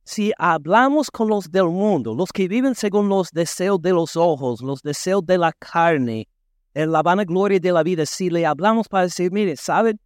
Si 0.05 0.31
hablamos 0.37 1.11
con 1.11 1.27
los 1.27 1.51
del 1.51 1.65
mundo, 1.65 2.15
los 2.15 2.31
que 2.31 2.47
viven 2.47 2.75
según 2.75 3.09
los 3.09 3.29
deseos 3.31 3.81
de 3.81 3.91
los 3.91 4.15
ojos, 4.15 4.61
los 4.61 4.81
deseos 4.81 5.25
de 5.25 5.37
la 5.37 5.51
carne, 5.51 6.29
en 6.73 6.93
la 6.93 7.03
vanagloria 7.03 7.59
de 7.59 7.73
la 7.73 7.83
vida, 7.83 8.05
si 8.05 8.29
le 8.29 8.45
hablamos 8.45 8.87
para 8.87 9.03
decir, 9.03 9.33
mire, 9.33 9.57
¿sabe? 9.57 9.97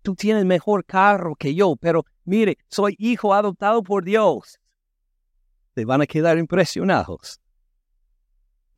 Tú 0.00 0.14
tienes 0.14 0.46
mejor 0.46 0.86
carro 0.86 1.36
que 1.36 1.54
yo, 1.54 1.76
pero 1.76 2.06
mire, 2.24 2.56
soy 2.70 2.96
hijo 2.98 3.34
adoptado 3.34 3.82
por 3.82 4.02
Dios. 4.02 4.58
Te 5.74 5.84
van 5.84 6.00
a 6.00 6.06
quedar 6.06 6.38
impresionados. 6.38 7.38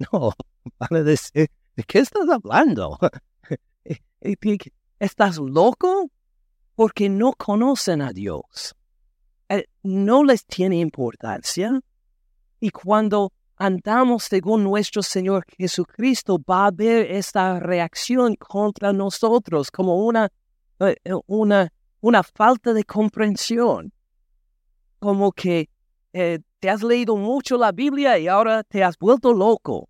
No, 0.13 0.33
van 0.79 0.97
a 0.97 1.03
decir, 1.03 1.49
¿de 1.77 1.83
qué 1.85 2.01
estás 2.01 2.29
hablando? 2.29 2.99
¿Estás 4.99 5.39
loco? 5.39 6.11
Porque 6.75 7.09
no 7.09 7.33
conocen 7.33 8.03
a 8.03 8.13
Dios. 8.13 8.75
Eh, 9.49 9.67
no 9.83 10.25
les 10.25 10.45
tiene 10.47 10.79
importancia. 10.79 11.81
Y 12.61 12.71
cuando 12.71 13.33
andamos 13.57 14.25
según 14.25 14.65
nuestro 14.65 15.03
Señor 15.03 15.45
Jesucristo, 15.57 16.39
va 16.39 16.65
a 16.65 16.67
haber 16.67 17.11
esta 17.13 17.61
reacción 17.61 18.35
contra 18.35 18.93
nosotros 18.93 19.71
como 19.71 20.05
una, 20.05 20.29
eh, 20.81 20.97
eh, 21.05 21.13
una, 21.27 22.23
falta 22.23 22.73
de 22.73 22.85
comprensión. 22.85 23.93
Como 24.99 25.33
que 25.33 25.69
eh, 26.13 26.41
te 26.59 26.71
has 26.71 26.83
leído 26.83 27.17
mucho 27.17 27.57
la 27.57 27.73
Biblia 27.73 28.19
y 28.19 28.29
ahora 28.29 28.65
te 28.65 28.83
has 28.83 28.99
vuelto 28.99 29.33
loco. 29.33 29.89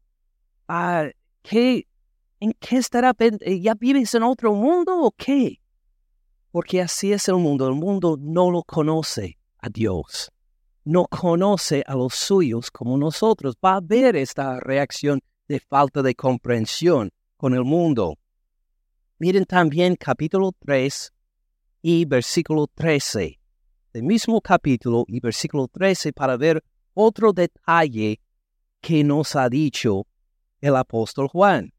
Ah, 0.68 1.08
¿qué, 1.42 1.86
¿En 2.40 2.52
qué 2.58 2.76
estará? 2.76 3.14
¿Ya 3.60 3.74
vives 3.74 4.14
en 4.14 4.22
otro 4.22 4.54
mundo 4.54 5.00
o 5.00 5.12
qué? 5.12 5.60
Porque 6.50 6.80
así 6.80 7.12
es 7.12 7.28
el 7.28 7.36
mundo. 7.36 7.66
El 7.68 7.74
mundo 7.74 8.16
no 8.18 8.50
lo 8.50 8.62
conoce 8.62 9.38
a 9.58 9.68
Dios 9.68 10.32
no 10.84 11.06
conoce 11.06 11.84
a 11.86 11.94
los 11.94 12.14
suyos 12.14 12.70
como 12.70 12.98
nosotros. 12.98 13.56
Va 13.64 13.74
a 13.74 13.76
haber 13.76 14.16
esta 14.16 14.58
reacción 14.60 15.20
de 15.48 15.60
falta 15.60 16.02
de 16.02 16.14
comprensión 16.14 17.10
con 17.36 17.54
el 17.54 17.64
mundo. 17.64 18.18
Miren 19.18 19.44
también 19.44 19.96
capítulo 19.96 20.52
3 20.58 21.12
y 21.82 22.04
versículo 22.04 22.66
13. 22.66 23.38
El 23.92 24.02
mismo 24.02 24.40
capítulo 24.40 25.04
y 25.06 25.20
versículo 25.20 25.68
13 25.68 26.12
para 26.12 26.36
ver 26.36 26.64
otro 26.94 27.32
detalle 27.32 28.20
que 28.80 29.04
nos 29.04 29.36
ha 29.36 29.48
dicho 29.48 30.06
el 30.62 30.76
apóstol 30.76 31.28
Juan. 31.28 31.72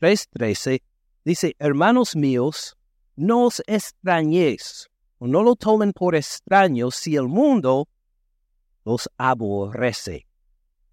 3.13 0.00 0.80
dice, 1.24 1.54
hermanos 1.58 2.16
míos, 2.16 2.76
no 3.16 3.46
os 3.46 3.62
extrañéis, 3.66 4.88
o 5.18 5.26
no 5.26 5.42
lo 5.42 5.56
tomen 5.56 5.92
por 5.92 6.14
extraño 6.14 6.90
si 6.90 7.16
el 7.16 7.28
mundo 7.28 7.88
los 8.84 9.10
aborrece. 9.18 10.26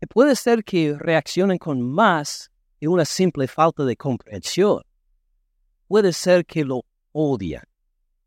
puede 0.09 0.35
ser 0.35 0.63
que 0.63 0.95
reaccionen 0.97 1.57
con 1.57 1.81
más 1.81 2.51
de 2.79 2.87
una 2.87 3.05
simple 3.05 3.47
falta 3.47 3.85
de 3.85 3.95
comprensión. 3.95 4.81
Puede 5.87 6.11
ser 6.13 6.45
que 6.45 6.65
lo 6.65 6.83
odian 7.13 7.63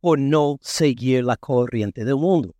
por 0.00 0.18
no 0.18 0.58
seguir 0.62 1.24
la 1.24 1.36
corriente 1.36 2.04
del 2.04 2.16
mundo, 2.16 2.54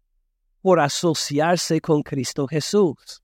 por 0.60 0.78
asociarse 0.78 1.80
con 1.80 2.02
Cristo 2.02 2.46
Jesús. 2.46 3.22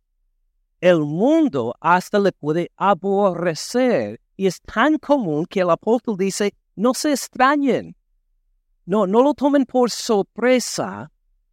El 0.81 1.01
mundo 1.01 1.75
hasta 1.81 2.19
le 2.19 2.33
puede 2.33 2.71
aborrecer. 2.77 4.21
Y 4.37 4.47
es 4.47 4.61
tan 4.61 4.99
común 4.99 5.47
que 5.47 5.61
el 5.61 5.71
apóstol 5.71 6.17
dice, 6.17 6.55
no 6.75 6.93
se 6.95 7.13
extrañen. 7.13 7.97
No, 8.85 9.07
no 9.07 9.23
lo 9.23 9.35
tomen 9.35 9.65
por 9.65 9.91
sorpresa 9.91 11.11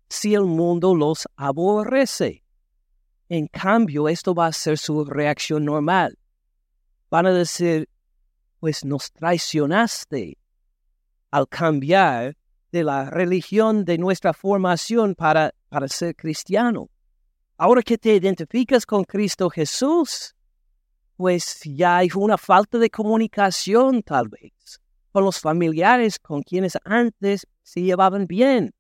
si 0.10 0.34
el 0.36 0.44
mundo 0.44 0.94
los 0.94 1.28
aborrece. 1.36 2.44
En 3.30 3.48
cambio, 3.48 4.08
esto 4.08 4.36
va 4.36 4.48
a 4.48 4.54
ser 4.54 4.78
su 4.78 5.06
reacción 5.06 5.66
normal. 5.66 6.20
Van 7.10 7.26
a 7.26 7.32
decir, 7.32 7.90
pues 8.60 8.86
nos 8.86 9.12
traicionaste 9.12 10.38
al 11.32 11.48
cambiar 11.48 12.38
de 12.72 12.84
la 12.84 13.10
religión 13.10 13.86
de 13.86 13.98
nuestra 13.98 14.34
formación 14.34 15.16
para, 15.16 15.54
para 15.70 15.88
ser 15.88 16.16
cristiano. 16.16 16.90
Ahora 17.64 17.82
que 17.82 17.98
te 17.98 18.14
identificas 18.14 18.86
con 18.86 19.06
Cristo 19.06 19.50
Jesús, 19.50 20.36
pues 21.16 21.62
ya 21.64 22.00
hay 22.00 22.10
una 22.14 22.38
falta 22.38 22.78
de 22.78 22.90
comunicación 22.90 24.04
tal 24.04 24.28
vez 24.28 24.82
con 25.14 25.24
los 25.24 25.40
familiares 25.40 26.20
con 26.20 26.44
quienes 26.44 26.78
antes 26.84 27.48
se 27.62 27.82
llevaban 27.82 28.28
bien. 28.28 28.74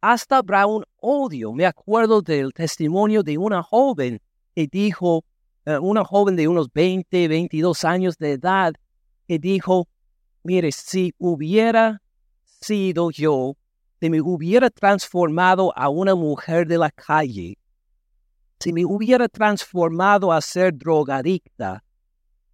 Hasta 0.00 0.36
habrá 0.36 0.66
un 0.66 0.84
odio. 0.98 1.52
Me 1.52 1.66
acuerdo 1.66 2.22
del 2.22 2.52
testimonio 2.52 3.24
de 3.24 3.36
una 3.36 3.64
joven 3.64 4.20
que 4.54 4.68
dijo, 4.70 5.24
eh, 5.64 5.78
una 5.78 6.04
joven 6.04 6.36
de 6.36 6.46
unos 6.46 6.72
20, 6.72 7.26
22 7.26 7.84
años 7.84 8.16
de 8.16 8.34
edad, 8.34 8.74
que 9.26 9.40
dijo, 9.40 9.88
mire, 10.44 10.70
si 10.70 11.12
hubiera 11.18 12.00
sido 12.44 13.10
yo, 13.10 13.56
si 13.98 14.08
me 14.08 14.20
hubiera 14.20 14.70
transformado 14.70 15.76
a 15.76 15.88
una 15.88 16.14
mujer 16.14 16.68
de 16.68 16.78
la 16.78 16.92
calle, 16.92 17.56
si 18.60 18.74
me 18.74 18.84
hubiera 18.84 19.26
transformado 19.28 20.32
a 20.32 20.40
ser 20.42 20.76
drogadicta, 20.76 21.82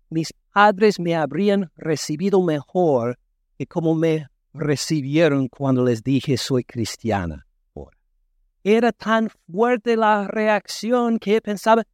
mis 0.08 0.32
padres 0.52 1.00
me 1.00 1.16
habrían 1.16 1.70
recibido 1.76 2.40
mejor 2.42 3.18
que 3.58 3.66
como 3.66 3.94
me 3.94 4.28
recibieron 4.54 5.48
cuando 5.48 5.84
les 5.84 6.02
dije 6.02 6.36
soy 6.36 6.64
cristiana. 6.64 7.44
Era 8.62 8.90
tan 8.90 9.30
fuerte 9.50 9.96
la 9.96 10.26
reacción 10.26 11.18
que 11.18 11.40
pensaba, 11.40 11.84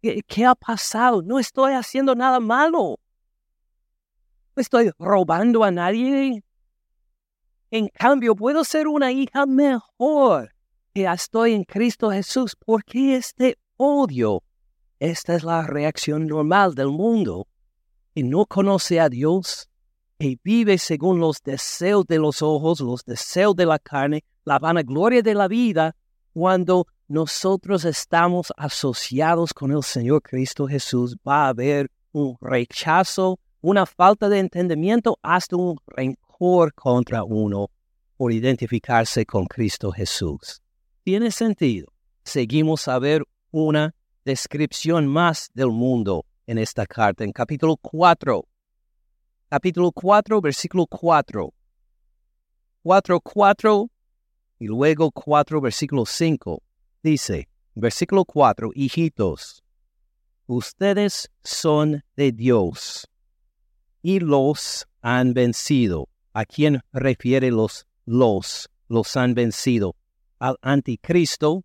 ¿qué, 0.00 0.46
ha 0.46 0.54
pasado? 0.54 1.20
No 1.22 1.38
estoy 1.38 1.74
haciendo 1.74 2.14
nada 2.14 2.40
malo. 2.40 2.98
No 4.56 4.60
estoy 4.60 4.92
robando 4.98 5.62
a 5.62 5.70
nadie. 5.70 6.42
En 7.70 7.88
cambio, 7.88 8.34
puedo 8.34 8.64
ser 8.64 8.88
una 8.88 9.12
hija 9.12 9.44
mejor 9.44 10.53
que 10.94 11.06
estoy 11.06 11.54
en 11.54 11.64
Cristo 11.64 12.10
Jesús. 12.12 12.54
¿Por 12.54 12.84
qué 12.84 13.16
este 13.16 13.58
odio? 13.76 14.44
Esta 15.00 15.34
es 15.34 15.42
la 15.42 15.66
reacción 15.66 16.28
normal 16.28 16.76
del 16.76 16.88
mundo 16.88 17.48
que 18.14 18.22
no 18.22 18.46
conoce 18.46 19.00
a 19.00 19.08
Dios, 19.08 19.68
que 20.20 20.38
vive 20.44 20.78
según 20.78 21.18
los 21.18 21.42
deseos 21.42 22.06
de 22.06 22.18
los 22.20 22.42
ojos, 22.42 22.80
los 22.80 23.04
deseos 23.04 23.56
de 23.56 23.66
la 23.66 23.80
carne, 23.80 24.22
la 24.44 24.60
vanagloria 24.60 25.20
de 25.20 25.34
la 25.34 25.48
vida, 25.48 25.96
cuando 26.32 26.86
nosotros 27.08 27.84
estamos 27.84 28.52
asociados 28.56 29.52
con 29.52 29.72
el 29.72 29.82
Señor 29.82 30.22
Cristo 30.22 30.68
Jesús, 30.68 31.16
va 31.26 31.46
a 31.46 31.48
haber 31.48 31.90
un 32.12 32.36
rechazo, 32.40 33.40
una 33.60 33.84
falta 33.84 34.28
de 34.28 34.38
entendimiento, 34.38 35.18
hasta 35.22 35.56
un 35.56 35.76
rencor 35.88 36.72
contra 36.72 37.24
uno 37.24 37.68
por 38.16 38.32
identificarse 38.32 39.26
con 39.26 39.46
Cristo 39.46 39.90
Jesús 39.90 40.63
tiene 41.04 41.30
sentido. 41.30 41.92
Seguimos 42.24 42.88
a 42.88 42.98
ver 42.98 43.22
una 43.50 43.94
descripción 44.24 45.06
más 45.06 45.50
del 45.52 45.68
mundo 45.68 46.24
en 46.46 46.56
esta 46.56 46.86
carta, 46.86 47.24
en 47.24 47.32
capítulo 47.32 47.76
4. 47.76 48.48
Capítulo 49.50 49.92
4, 49.92 50.40
versículo 50.40 50.86
4. 50.86 51.52
4, 52.82 53.20
4 53.20 53.90
y 54.58 54.66
luego 54.66 55.10
4, 55.10 55.60
versículo 55.60 56.06
5. 56.06 56.62
Dice, 57.02 57.48
versículo 57.74 58.24
4, 58.24 58.70
hijitos, 58.74 59.62
ustedes 60.46 61.30
son 61.42 62.02
de 62.16 62.32
Dios 62.32 63.10
y 64.00 64.20
los 64.20 64.88
han 65.02 65.34
vencido. 65.34 66.08
¿A 66.32 66.46
quién 66.46 66.80
refiere 66.92 67.50
los 67.50 67.86
los? 68.06 68.70
Los 68.88 69.16
han 69.16 69.34
vencido 69.34 69.96
al 70.44 70.58
anticristo 70.60 71.64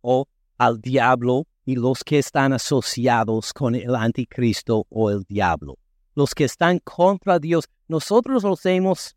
o 0.00 0.26
al 0.56 0.80
diablo 0.80 1.46
y 1.66 1.74
los 1.76 2.02
que 2.02 2.18
están 2.18 2.54
asociados 2.54 3.52
con 3.52 3.74
el 3.74 3.94
anticristo 3.94 4.86
o 4.88 5.10
el 5.10 5.24
diablo. 5.24 5.76
Los 6.14 6.34
que 6.34 6.44
están 6.44 6.78
contra 6.78 7.38
Dios, 7.38 7.68
nosotros 7.86 8.42
los 8.42 8.64
hemos 8.64 9.14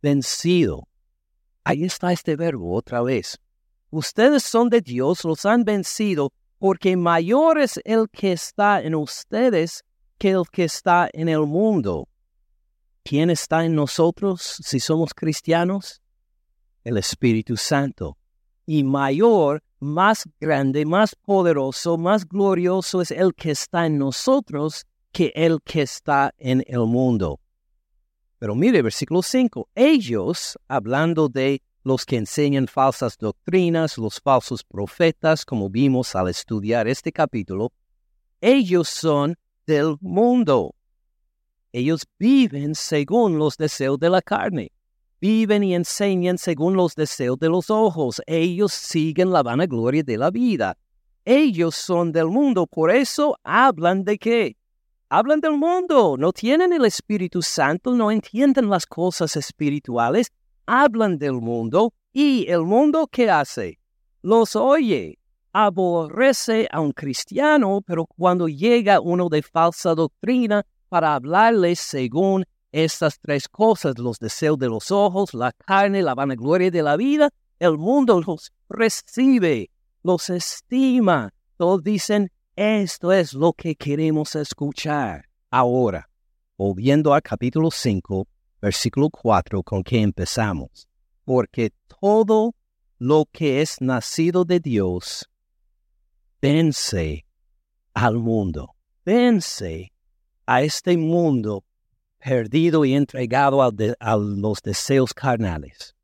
vencido. 0.00 0.88
Ahí 1.62 1.84
está 1.84 2.10
este 2.10 2.36
verbo 2.36 2.74
otra 2.74 3.02
vez. 3.02 3.38
Ustedes 3.90 4.42
son 4.44 4.70
de 4.70 4.80
Dios, 4.80 5.22
los 5.24 5.44
han 5.44 5.64
vencido, 5.64 6.32
porque 6.58 6.96
mayor 6.96 7.58
es 7.58 7.78
el 7.84 8.08
que 8.08 8.32
está 8.32 8.80
en 8.80 8.94
ustedes 8.94 9.84
que 10.16 10.30
el 10.30 10.44
que 10.50 10.64
está 10.64 11.10
en 11.12 11.28
el 11.28 11.40
mundo. 11.40 12.08
¿Quién 13.04 13.28
está 13.28 13.66
en 13.66 13.74
nosotros 13.74 14.40
si 14.62 14.80
somos 14.80 15.12
cristianos? 15.12 16.00
El 16.86 16.98
Espíritu 16.98 17.56
Santo. 17.56 18.16
Y 18.64 18.84
mayor, 18.84 19.62
más 19.80 20.28
grande, 20.40 20.86
más 20.86 21.16
poderoso, 21.16 21.98
más 21.98 22.24
glorioso 22.26 23.02
es 23.02 23.10
el 23.10 23.34
que 23.34 23.50
está 23.50 23.86
en 23.86 23.98
nosotros 23.98 24.86
que 25.10 25.32
el 25.34 25.60
que 25.62 25.82
está 25.82 26.32
en 26.38 26.62
el 26.68 26.86
mundo. 26.86 27.40
Pero 28.38 28.54
mire, 28.54 28.82
versículo 28.82 29.22
5, 29.22 29.68
ellos, 29.74 30.56
hablando 30.68 31.28
de 31.28 31.60
los 31.82 32.04
que 32.04 32.18
enseñan 32.18 32.68
falsas 32.68 33.18
doctrinas, 33.18 33.98
los 33.98 34.20
falsos 34.20 34.62
profetas, 34.62 35.44
como 35.44 35.68
vimos 35.68 36.14
al 36.14 36.28
estudiar 36.28 36.86
este 36.86 37.10
capítulo, 37.10 37.72
ellos 38.40 38.88
son 38.88 39.36
del 39.66 39.96
mundo. 40.00 40.74
Ellos 41.72 42.06
viven 42.16 42.76
según 42.76 43.38
los 43.38 43.56
deseos 43.56 43.98
de 43.98 44.10
la 44.10 44.22
carne 44.22 44.70
viven 45.20 45.64
y 45.64 45.74
enseñan 45.74 46.38
según 46.38 46.76
los 46.76 46.94
deseos 46.94 47.38
de 47.38 47.48
los 47.48 47.70
ojos. 47.70 48.20
Ellos 48.26 48.72
siguen 48.72 49.32
la 49.32 49.42
vanagloria 49.42 50.02
de 50.02 50.18
la 50.18 50.30
vida. 50.30 50.76
Ellos 51.24 51.74
son 51.74 52.12
del 52.12 52.26
mundo, 52.26 52.66
por 52.66 52.90
eso 52.90 53.36
hablan 53.42 54.04
de 54.04 54.18
qué? 54.18 54.56
Hablan 55.08 55.40
del 55.40 55.56
mundo, 55.56 56.16
no 56.18 56.32
tienen 56.32 56.72
el 56.72 56.84
Espíritu 56.84 57.42
Santo, 57.42 57.94
no 57.94 58.10
entienden 58.10 58.68
las 58.68 58.86
cosas 58.86 59.36
espirituales, 59.36 60.32
hablan 60.66 61.18
del 61.18 61.34
mundo 61.34 61.92
y 62.12 62.46
el 62.48 62.62
mundo 62.62 63.08
¿qué 63.10 63.30
hace? 63.30 63.78
Los 64.22 64.56
oye, 64.56 65.18
aborrece 65.52 66.68
a 66.70 66.80
un 66.80 66.92
cristiano, 66.92 67.80
pero 67.86 68.06
cuando 68.06 68.48
llega 68.48 69.00
uno 69.00 69.28
de 69.28 69.42
falsa 69.42 69.94
doctrina 69.94 70.64
para 70.88 71.14
hablarles 71.14 71.80
según 71.80 72.44
estas 72.84 73.18
tres 73.18 73.48
cosas, 73.48 73.98
los 73.98 74.18
deseos 74.18 74.58
de 74.58 74.68
los 74.68 74.90
ojos, 74.90 75.32
la 75.32 75.52
carne, 75.52 76.02
la 76.02 76.14
vanagloria 76.14 76.70
de 76.70 76.82
la 76.82 76.96
vida, 76.96 77.30
el 77.58 77.78
mundo 77.78 78.20
los 78.20 78.52
recibe, 78.68 79.70
los 80.02 80.28
estima. 80.28 81.32
Todos 81.56 81.82
dicen, 81.82 82.30
esto 82.54 83.12
es 83.12 83.32
lo 83.32 83.54
que 83.54 83.74
queremos 83.76 84.34
escuchar. 84.34 85.24
Ahora, 85.50 86.10
volviendo 86.58 87.14
al 87.14 87.22
capítulo 87.22 87.70
5, 87.70 88.26
versículo 88.60 89.08
4, 89.08 89.62
con 89.62 89.82
que 89.82 90.02
empezamos. 90.02 90.86
Porque 91.24 91.72
todo 92.00 92.54
lo 92.98 93.24
que 93.32 93.62
es 93.62 93.80
nacido 93.80 94.44
de 94.44 94.60
Dios 94.60 95.26
vence 96.42 97.24
al 97.94 98.16
mundo, 98.16 98.74
vence 99.02 99.92
a 100.44 100.60
este 100.60 100.98
mundo 100.98 101.64
perdido 102.26 102.84
y 102.84 102.94
entregado 102.94 103.62
a, 103.62 104.16
los 104.16 104.60
deseos 104.60 105.14
carnales. 105.14 105.94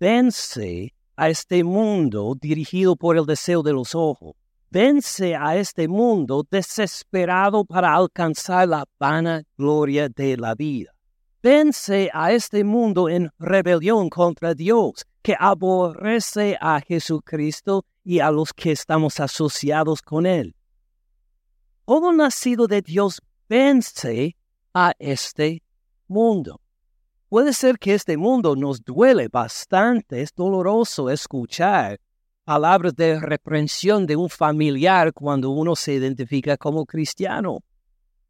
Vence 0.00 0.92
a 1.14 1.28
este 1.28 1.62
mundo 1.62 2.36
dirigido 2.40 2.96
por 2.96 3.16
el 3.16 3.24
deseo 3.24 3.62
de 3.62 3.72
los 3.72 3.94
ojos. 3.94 4.34
Vence 4.68 5.36
a 5.36 5.54
este 5.56 5.86
mundo 5.86 6.44
desesperado 6.50 7.64
para 7.64 7.94
alcanzar 7.94 8.66
la 8.66 8.84
vana 8.98 9.44
gloria 9.56 10.08
de 10.08 10.36
la 10.36 10.56
vida. 10.56 10.90
Vence 11.40 12.10
a 12.12 12.32
este 12.32 12.64
mundo 12.64 13.08
en 13.08 13.30
rebelión 13.38 14.10
contra 14.10 14.54
Dios, 14.54 15.06
que 15.22 15.36
aborrece 15.38 16.58
a 16.60 16.80
Jesucristo 16.80 17.84
y 18.02 18.18
a 18.18 18.32
los 18.32 18.52
que 18.52 18.72
estamos 18.72 19.20
asociados 19.20 20.02
con 20.02 20.26
Él. 20.26 20.56
Todo 21.84 22.12
nacido 22.12 22.66
de 22.66 22.82
Dios 22.82 23.22
vence 23.48 24.34
a 24.74 24.92
este 24.98 25.62
mundo. 26.06 26.60
Puede 27.28 27.52
ser 27.52 27.78
que 27.78 27.94
este 27.94 28.16
mundo 28.16 28.54
nos 28.56 28.84
duele 28.84 29.28
bastante, 29.28 30.20
es 30.20 30.34
doloroso 30.34 31.08
escuchar 31.08 31.98
palabras 32.44 32.94
de 32.94 33.20
reprensión 33.20 34.06
de 34.06 34.16
un 34.16 34.28
familiar 34.28 35.12
cuando 35.12 35.50
uno 35.50 35.76
se 35.76 35.94
identifica 35.94 36.56
como 36.56 36.84
cristiano. 36.84 37.60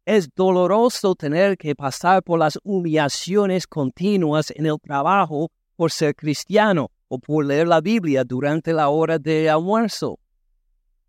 Es 0.05 0.29
doloroso 0.33 1.15
tener 1.15 1.57
que 1.57 1.75
pasar 1.75 2.23
por 2.23 2.39
las 2.39 2.59
humillaciones 2.63 3.67
continuas 3.67 4.51
en 4.51 4.65
el 4.67 4.79
trabajo 4.79 5.49
por 5.75 5.91
ser 5.91 6.15
cristiano 6.15 6.91
o 7.07 7.19
por 7.19 7.45
leer 7.45 7.67
la 7.67 7.81
Biblia 7.81 8.23
durante 8.23 8.73
la 8.73 8.89
hora 8.89 9.17
de 9.17 9.49
almuerzo. 9.49 10.19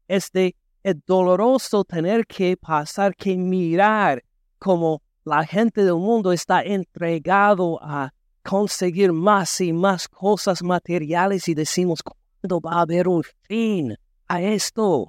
Es, 0.08 0.30
es 0.32 0.96
doloroso 1.06 1.84
tener 1.84 2.26
que 2.26 2.56
pasar, 2.56 3.14
que 3.14 3.36
mirar 3.36 4.22
como 4.58 5.02
la 5.24 5.46
gente 5.46 5.84
del 5.84 5.94
mundo 5.94 6.32
está 6.32 6.62
entregado 6.62 7.78
a 7.82 8.12
conseguir 8.42 9.12
más 9.12 9.60
y 9.60 9.72
más 9.72 10.06
cosas 10.06 10.62
materiales 10.62 11.48
y 11.48 11.54
decimos, 11.54 12.02
¿cuándo 12.02 12.60
va 12.60 12.72
a 12.72 12.80
haber 12.82 13.08
un 13.08 13.22
fin 13.42 13.96
a 14.28 14.42
esto? 14.42 15.06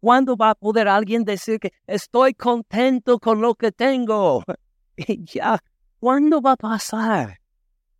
¿Cuándo 0.00 0.36
va 0.36 0.50
a 0.50 0.54
poder 0.54 0.86
alguien 0.86 1.24
decir 1.24 1.58
que 1.58 1.72
estoy 1.86 2.34
contento 2.34 3.18
con 3.18 3.40
lo 3.40 3.54
que 3.54 3.72
tengo? 3.72 4.42
Y 4.96 5.24
ya, 5.24 5.58
¿cuándo 5.98 6.40
va 6.40 6.52
a 6.52 6.56
pasar? 6.56 7.40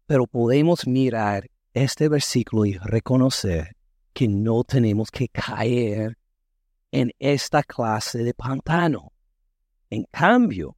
Pero 0.06 0.28
podemos 0.28 0.86
mirar 0.86 1.50
este 1.72 2.08
versículo 2.08 2.66
y 2.66 2.74
reconocer 2.74 3.74
que 4.12 4.28
no 4.28 4.62
tenemos 4.62 5.10
que 5.10 5.28
caer 5.28 6.16
en 6.92 7.10
esta 7.18 7.64
clase 7.64 8.22
de 8.22 8.32
pantano. 8.32 9.12
En 9.90 10.04
cambio, 10.04 10.76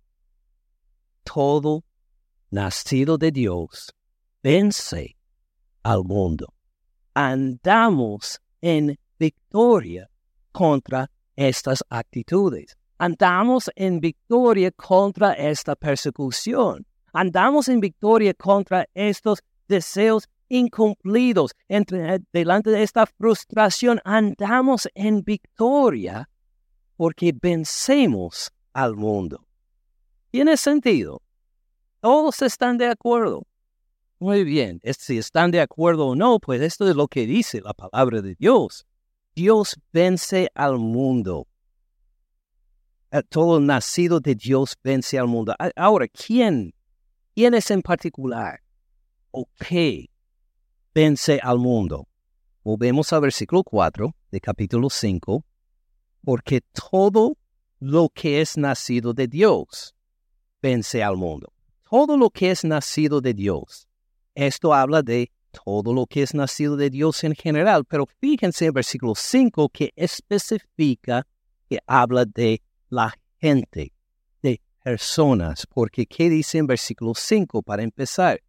todo 1.27 1.85
nacido 2.51 3.19
de 3.19 3.31
Dios 3.31 3.93
vence 4.43 5.17
al 5.83 6.05
mundo. 6.05 6.47
Andamos 7.15 8.41
en 8.61 8.97
victoria 9.19 10.09
contra 10.53 11.11
estas 11.37 11.83
actitudes. 11.91 12.77
Andamos 12.99 13.71
en 13.77 14.01
victoria 14.01 14.71
contra 14.71 15.33
esta 15.33 15.75
persecución. 15.77 16.87
Andamos 17.13 17.69
en 17.69 17.81
victoria 17.81 18.33
contra 18.35 18.87
estos 18.95 19.43
deseos 19.69 20.29
incumplidos. 20.49 21.53
Entre, 21.69 22.21
delante 22.33 22.71
de 22.71 22.83
esta 22.83 23.07
frustración, 23.07 24.01
andamos 24.05 24.89
en 24.95 25.23
victoria 25.23 26.29
porque 26.97 27.33
vencemos 27.33 28.51
al 28.73 28.95
mundo. 28.97 29.46
¿Tiene 30.31 30.57
sentido? 30.57 31.23
Todos 32.01 32.43
están 32.43 32.79
de 32.79 32.89
acuerdo. 32.89 33.47
Muy 34.19 34.45
bien, 34.45 34.81
si 34.99 35.19
están 35.19 35.51
de 35.51 35.61
acuerdo 35.61 36.09
o 36.09 36.15
no, 36.15 36.39
pues 36.39 36.63
esto 36.63 36.89
es 36.89 36.97
lo 36.97 37.09
que 37.09 37.27
dice 37.27 37.61
la 37.61 37.75
palabra 37.75 38.23
de 38.23 38.35
Dios. 38.35 38.87
Dios 39.35 39.77
vence 39.93 40.49
al 40.55 40.79
mundo. 40.79 41.47
Eh, 43.11 43.23
todo 43.29 43.61
nacido 43.61 44.21
de 44.21 44.35
Dios 44.35 44.77
vence 44.83 45.19
al 45.19 45.27
mundo. 45.27 45.55
Ahora, 45.75 46.07
¿quién? 46.09 46.73
¿Quién 47.35 47.55
es 47.55 47.71
en 47.71 47.83
particular? 47.83 48.61
¿O 49.31 49.47
qué 49.59 50.09
vence 50.95 51.39
al 51.43 51.59
mundo? 51.59 52.09
Volvemos 52.65 53.13
al 53.13 53.21
versículo 53.21 53.63
4 53.63 54.15
de 54.31 54.41
capítulo 54.41 54.89
5. 54.89 55.45
Porque 56.25 56.63
todo 56.91 57.37
lo 57.79 58.09
que 58.09 58.41
es 58.41 58.57
nacido 58.57 59.13
de 59.13 59.29
Dios 59.29 59.96
vence 60.67 61.03
al 61.03 61.17
mundo. 61.17 61.53
Todo 61.89 62.17
lo 62.17 62.29
que 62.31 62.51
es 62.51 62.65
nacido 62.65 63.21
de 63.21 63.33
Dios 63.35 63.87
esto 64.37 64.75
habla 64.75 65.03
de 65.03 65.33
todo 65.51 65.95
lo 65.95 66.05
que 66.07 66.23
es 66.23 66.35
nacido 66.35 66.77
de 66.77 66.91
Dios 66.91 67.25
en 67.25 67.35
general, 67.35 67.87
pero 67.87 68.05
fíjense 68.21 68.67
en 68.67 68.75
versículo 68.75 69.15
5 69.15 69.71
que 69.71 69.93
especifica 69.97 71.27
que 71.71 71.79
habla 71.87 72.27
de 72.27 72.61
la 72.91 73.15
gente, 73.41 73.95
de 74.43 74.61
personas, 74.85 75.67
porque 75.67 76.05
¿qué 76.05 76.29
dice 76.29 76.59
en 76.59 76.67
versículo 76.67 77.15
5 77.15 77.63
para 77.63 77.83
empezar? 77.83 78.43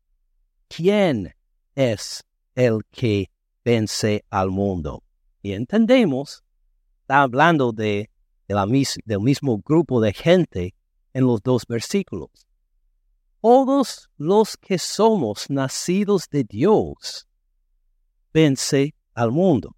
¿Quién 0.67 1.33
es 1.73 2.21
el 2.53 2.81
que 2.91 3.31
vence 3.63 4.25
al 4.29 4.49
mundo? 4.49 5.03
Y 5.41 5.53
entendemos, 5.53 6.43
está 6.99 7.21
hablando 7.21 7.71
de, 7.71 8.09
del 8.45 9.21
mismo 9.21 9.57
grupo 9.59 10.01
de 10.01 10.11
gente 10.11 10.75
en 11.17 11.25
los 11.25 11.41
dos 11.41 11.63
versículos 11.67 12.47
todos 13.41 14.09
los 14.17 14.57
que 14.57 14.77
somos 14.77 15.49
nacidos 15.49 16.29
de 16.29 16.43
Dios 16.43 17.27
vence 18.33 18.93
al 19.13 19.31
mundo. 19.31 19.75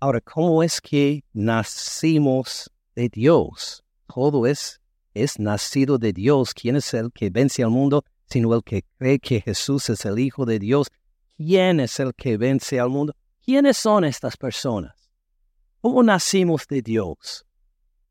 Ahora, 0.00 0.20
¿cómo 0.20 0.62
es 0.62 0.80
que 0.80 1.24
nacimos 1.32 2.70
de 2.94 3.08
Dios? 3.08 3.82
Todo 4.12 4.46
es, 4.46 4.80
es 5.14 5.38
nacido 5.38 5.96
de 5.98 6.12
Dios. 6.12 6.52
¿Quién 6.52 6.76
es 6.76 6.92
el 6.92 7.10
que 7.10 7.30
vence 7.30 7.62
al 7.62 7.70
mundo? 7.70 8.04
Sino 8.26 8.54
el 8.54 8.62
que 8.62 8.84
cree 8.98 9.18
que 9.18 9.40
Jesús 9.40 9.88
es 9.88 10.04
el 10.04 10.18
Hijo 10.18 10.44
de 10.44 10.58
Dios. 10.58 10.88
¿Quién 11.36 11.80
es 11.80 11.98
el 12.00 12.14
que 12.14 12.36
vence 12.36 12.78
al 12.78 12.90
mundo? 12.90 13.14
¿Quiénes 13.42 13.78
son 13.78 14.04
estas 14.04 14.36
personas? 14.36 15.10
¿Cómo 15.80 16.02
nacimos 16.02 16.66
de 16.66 16.82
Dios? 16.82 17.46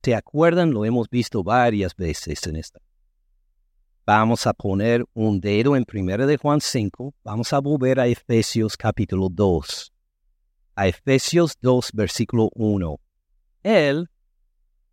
¿Se 0.01 0.15
acuerdan? 0.15 0.71
Lo 0.71 0.85
hemos 0.85 1.09
visto 1.09 1.43
varias 1.43 1.93
veces 1.95 2.47
en 2.47 2.55
esta 2.55 2.79
Vamos 4.05 4.47
a 4.47 4.53
poner 4.53 5.05
un 5.13 5.39
dedo 5.39 5.75
en 5.75 5.85
1 5.91 6.25
de 6.25 6.38
Juan 6.38 6.62
5. 6.62 7.13
Vamos 7.23 7.53
a 7.53 7.59
volver 7.59 7.99
a 7.99 8.07
Efesios 8.07 8.75
capítulo 8.75 9.27
2. 9.29 9.93
A 10.75 10.88
Efesios 10.88 11.55
2, 11.62 11.91
versículo 11.93 12.49
1. 12.55 12.99
Él 13.62 14.09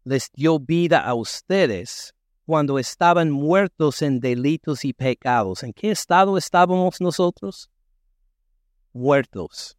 les 0.04 0.28
dio 0.34 0.58
vida 0.58 1.00
a 1.00 1.14
ustedes 1.14 2.14
cuando 2.44 2.78
estaban 2.78 3.30
muertos 3.30 4.02
en 4.02 4.20
delitos 4.20 4.84
y 4.84 4.92
pecados. 4.92 5.62
¿En 5.62 5.72
qué 5.72 5.92
estado 5.92 6.36
estábamos 6.36 7.00
nosotros? 7.00 7.70
Muertos. 8.92 9.78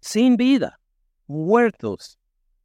Sin 0.00 0.36
vida. 0.36 0.80
Muertos. 1.26 2.18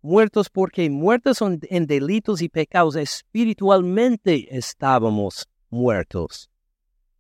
Muertos 0.04 0.50
porque 0.50 0.90
muertos 0.90 1.40
en 1.42 1.88
delitos 1.88 2.42
y 2.42 2.50
pecados. 2.50 2.98
Espiritualmente 2.98 4.54
estábamos 4.54 5.48
muertos, 5.70 6.50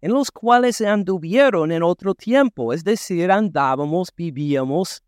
en 0.01 0.11
los 0.11 0.29
cuales 0.29 0.81
anduvieron 0.81 1.71
en 1.71 1.81
otro 1.81 2.13
tiempo, 2.13 2.73
es 2.73 2.83
decir, 2.83 3.31
andábamos, 3.31 4.09
vivíamos, 4.13 5.01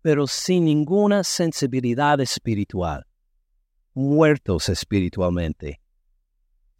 pero 0.00 0.26
sin 0.26 0.64
ninguna 0.64 1.22
sensibilidad 1.22 2.20
espiritual, 2.20 3.06
muertos 3.94 4.68
espiritualmente, 4.68 5.80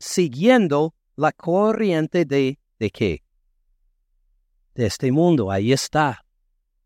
siguiendo 0.00 0.92
la 1.14 1.30
corriente 1.30 2.24
de, 2.24 2.58
¿de 2.80 2.90
qué? 2.90 3.22
De 4.74 4.86
este 4.86 5.12
mundo, 5.12 5.52
ahí 5.52 5.72
está, 5.72 6.24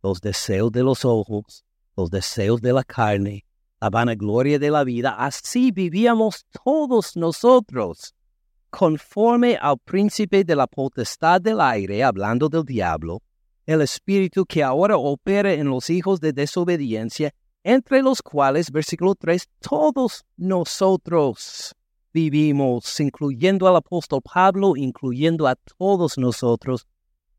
los 0.02 0.20
deseos 0.20 0.70
de 0.72 0.82
los 0.82 1.06
ojos, 1.06 1.64
los 1.96 2.10
deseos 2.10 2.60
de 2.60 2.74
la 2.74 2.84
carne, 2.84 3.45
la 3.80 3.90
vanagloria 3.90 4.58
de 4.58 4.70
la 4.70 4.84
vida, 4.84 5.14
así 5.18 5.70
vivíamos 5.70 6.44
todos 6.64 7.16
nosotros 7.16 8.14
conforme 8.70 9.56
al 9.56 9.78
príncipe 9.78 10.44
de 10.44 10.54
la 10.54 10.66
potestad 10.66 11.40
del 11.40 11.60
aire, 11.60 12.02
hablando 12.02 12.48
del 12.48 12.64
diablo, 12.64 13.22
el 13.64 13.80
espíritu 13.80 14.44
que 14.44 14.62
ahora 14.62 14.96
opera 14.96 15.52
en 15.52 15.68
los 15.68 15.88
hijos 15.90 16.20
de 16.20 16.32
desobediencia, 16.32 17.32
entre 17.64 18.02
los 18.02 18.22
cuales, 18.22 18.70
versículo 18.70 19.14
3, 19.14 19.48
todos 19.60 20.24
nosotros 20.36 21.74
vivimos, 22.12 23.00
incluyendo 23.00 23.66
al 23.66 23.76
apóstol 23.76 24.20
Pablo, 24.22 24.76
incluyendo 24.76 25.46
a 25.46 25.56
todos 25.78 26.16
nosotros, 26.16 26.86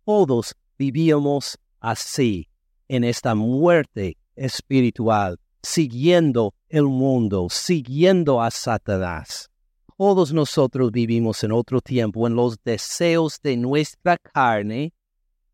todos 0.06 0.56
vivíamos 0.78 1.58
así, 1.80 2.48
en 2.88 3.04
esta 3.04 3.36
muerte 3.36 4.18
espiritual, 4.36 5.40
siguiendo 5.68 6.54
el 6.70 6.86
mundo, 6.86 7.48
siguiendo 7.50 8.42
a 8.42 8.50
Satanás. 8.52 9.52
Todos 9.98 10.32
nosotros 10.32 10.92
vivimos 10.94 11.44
en 11.44 11.52
otro 11.52 11.82
tiempo 11.82 12.26
en 12.26 12.36
los 12.36 12.58
deseos 12.64 13.42
de 13.42 13.58
nuestra 13.58 14.18
carne, 14.18 14.94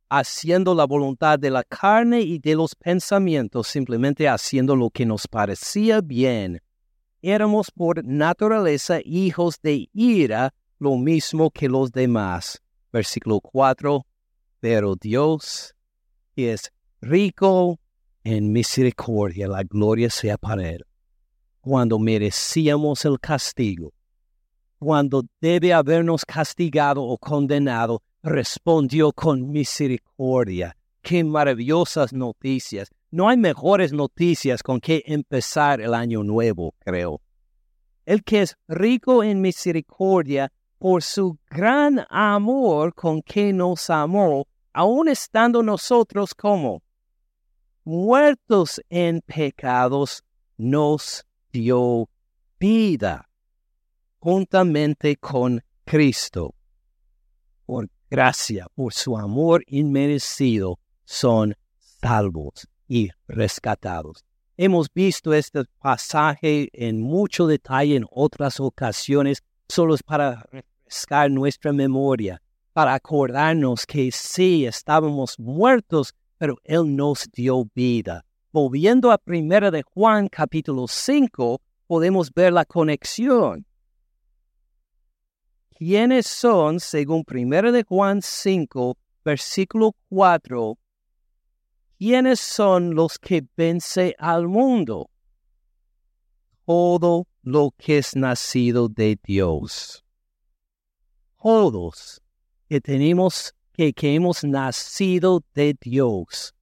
haciendo 0.09 0.75
la 0.75 0.85
voluntad 0.85 1.39
de 1.39 1.49
la 1.49 1.63
carne 1.63 2.21
y 2.21 2.37
de 2.37 2.53
los 2.53 2.75
pensamientos, 2.75 3.67
simplemente 3.67 4.29
haciendo 4.29 4.75
lo 4.75 4.91
que 4.91 5.03
nos 5.03 5.27
parecía 5.27 5.99
bien. 5.99 6.61
Éramos 7.23 7.71
por 7.71 8.05
naturaleza 8.05 8.99
hijos 9.03 9.59
de 9.63 9.89
ira, 9.93 10.53
lo 10.77 10.95
mismo 10.95 11.49
que 11.49 11.67
los 11.67 11.91
demás. 11.91 12.61
Versículo 12.91 13.39
4. 13.39 14.05
Pero 14.59 14.95
Dios 14.95 15.73
es 16.35 16.71
rico 17.01 17.79
en 18.23 18.51
misericordia, 18.51 19.47
la 19.47 19.63
gloria 19.63 20.09
sea 20.09 20.37
para 20.37 20.69
Él. 20.69 20.85
Cuando 21.61 21.99
merecíamos 21.99 23.05
el 23.05 23.19
castigo, 23.19 23.93
cuando 24.79 25.23
debe 25.39 25.73
habernos 25.73 26.25
castigado 26.25 27.03
o 27.03 27.17
condenado, 27.17 28.01
respondió 28.21 29.11
con 29.13 29.49
misericordia. 29.49 30.75
Qué 31.01 31.23
maravillosas 31.23 32.13
noticias. 32.13 32.89
No 33.11 33.29
hay 33.29 33.37
mejores 33.37 33.93
noticias 33.93 34.63
con 34.63 34.79
que 34.79 35.03
empezar 35.05 35.81
el 35.81 35.93
año 35.93 36.23
nuevo, 36.23 36.73
creo. 36.79 37.21
El 38.05 38.23
que 38.23 38.41
es 38.41 38.57
rico 38.67 39.23
en 39.23 39.39
misericordia 39.39 40.51
por 40.79 41.01
su 41.01 41.37
gran 41.49 42.05
amor 42.09 42.93
con 42.93 43.21
que 43.21 43.53
nos 43.53 43.89
amó, 43.89 44.47
aun 44.73 45.07
estando 45.07 45.63
nosotros 45.63 46.33
como 46.33 46.81
muertos 47.83 48.81
en 48.89 49.21
pecados, 49.21 50.23
nos 50.57 51.25
dio 51.51 52.09
vida 52.59 53.29
juntamente 54.19 55.17
con 55.17 55.61
Cristo. 55.83 56.55
Por 57.65 57.89
gracia, 58.09 58.67
por 58.75 58.93
su 58.93 59.17
amor 59.17 59.63
inmerecido, 59.67 60.79
son 61.03 61.55
salvos 61.77 62.67
y 62.87 63.09
rescatados. 63.27 64.23
Hemos 64.55 64.87
visto 64.93 65.33
este 65.33 65.65
pasaje 65.79 66.69
en 66.73 67.01
mucho 67.01 67.47
detalle 67.47 67.95
en 67.95 68.05
otras 68.11 68.59
ocasiones, 68.59 69.41
solo 69.67 69.95
para 70.05 70.45
refrescar 70.51 71.31
nuestra 71.31 71.73
memoria, 71.73 72.41
para 72.71 72.93
acordarnos 72.93 73.85
que 73.85 74.11
sí 74.11 74.65
estábamos 74.65 75.39
muertos, 75.39 76.13
pero 76.43 76.59
Él 76.65 76.93
nos 76.93 77.29
dio 77.31 77.63
vida. 77.73 78.25
Volviendo 78.51 79.13
a 79.13 79.17
Primera 79.17 79.71
de 79.71 79.81
Juan 79.81 80.27
capítulo 80.27 80.89
5, 80.89 81.61
podemos 81.87 82.33
ver 82.33 82.51
la 82.51 82.65
conexión. 82.65 83.65
¿Quiénes 85.69 86.27
son, 86.27 86.81
según 86.81 87.23
Primera 87.23 87.71
de 87.71 87.83
Juan 87.83 88.21
5, 88.21 88.97
versículo 89.23 89.95
4, 90.09 90.77
¿Quiénes 91.97 92.41
son 92.41 92.93
los 92.93 93.17
que 93.17 93.45
vence 93.55 94.13
al 94.19 94.49
mundo? 94.49 95.09
Todo 96.65 97.25
lo 97.41 97.73
que 97.77 97.99
es 97.99 98.17
nacido 98.17 98.89
de 98.89 99.17
Dios. 99.23 100.03
Todos 101.41 102.21
que 102.67 102.81
tenemos, 102.81 103.55
que, 103.73 103.93
hemos 104.15 104.43
nacido 104.43 105.43
de 105.53 105.75
Dios, 105.79 106.53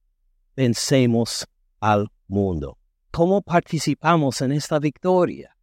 vencemos 0.56 1.46
al 1.80 2.08
mundo. 2.26 2.78
¿Cómo 3.10 3.42
participamos 3.42 4.40
en 4.40 4.52
esta 4.52 4.78
victoria? 4.78 5.56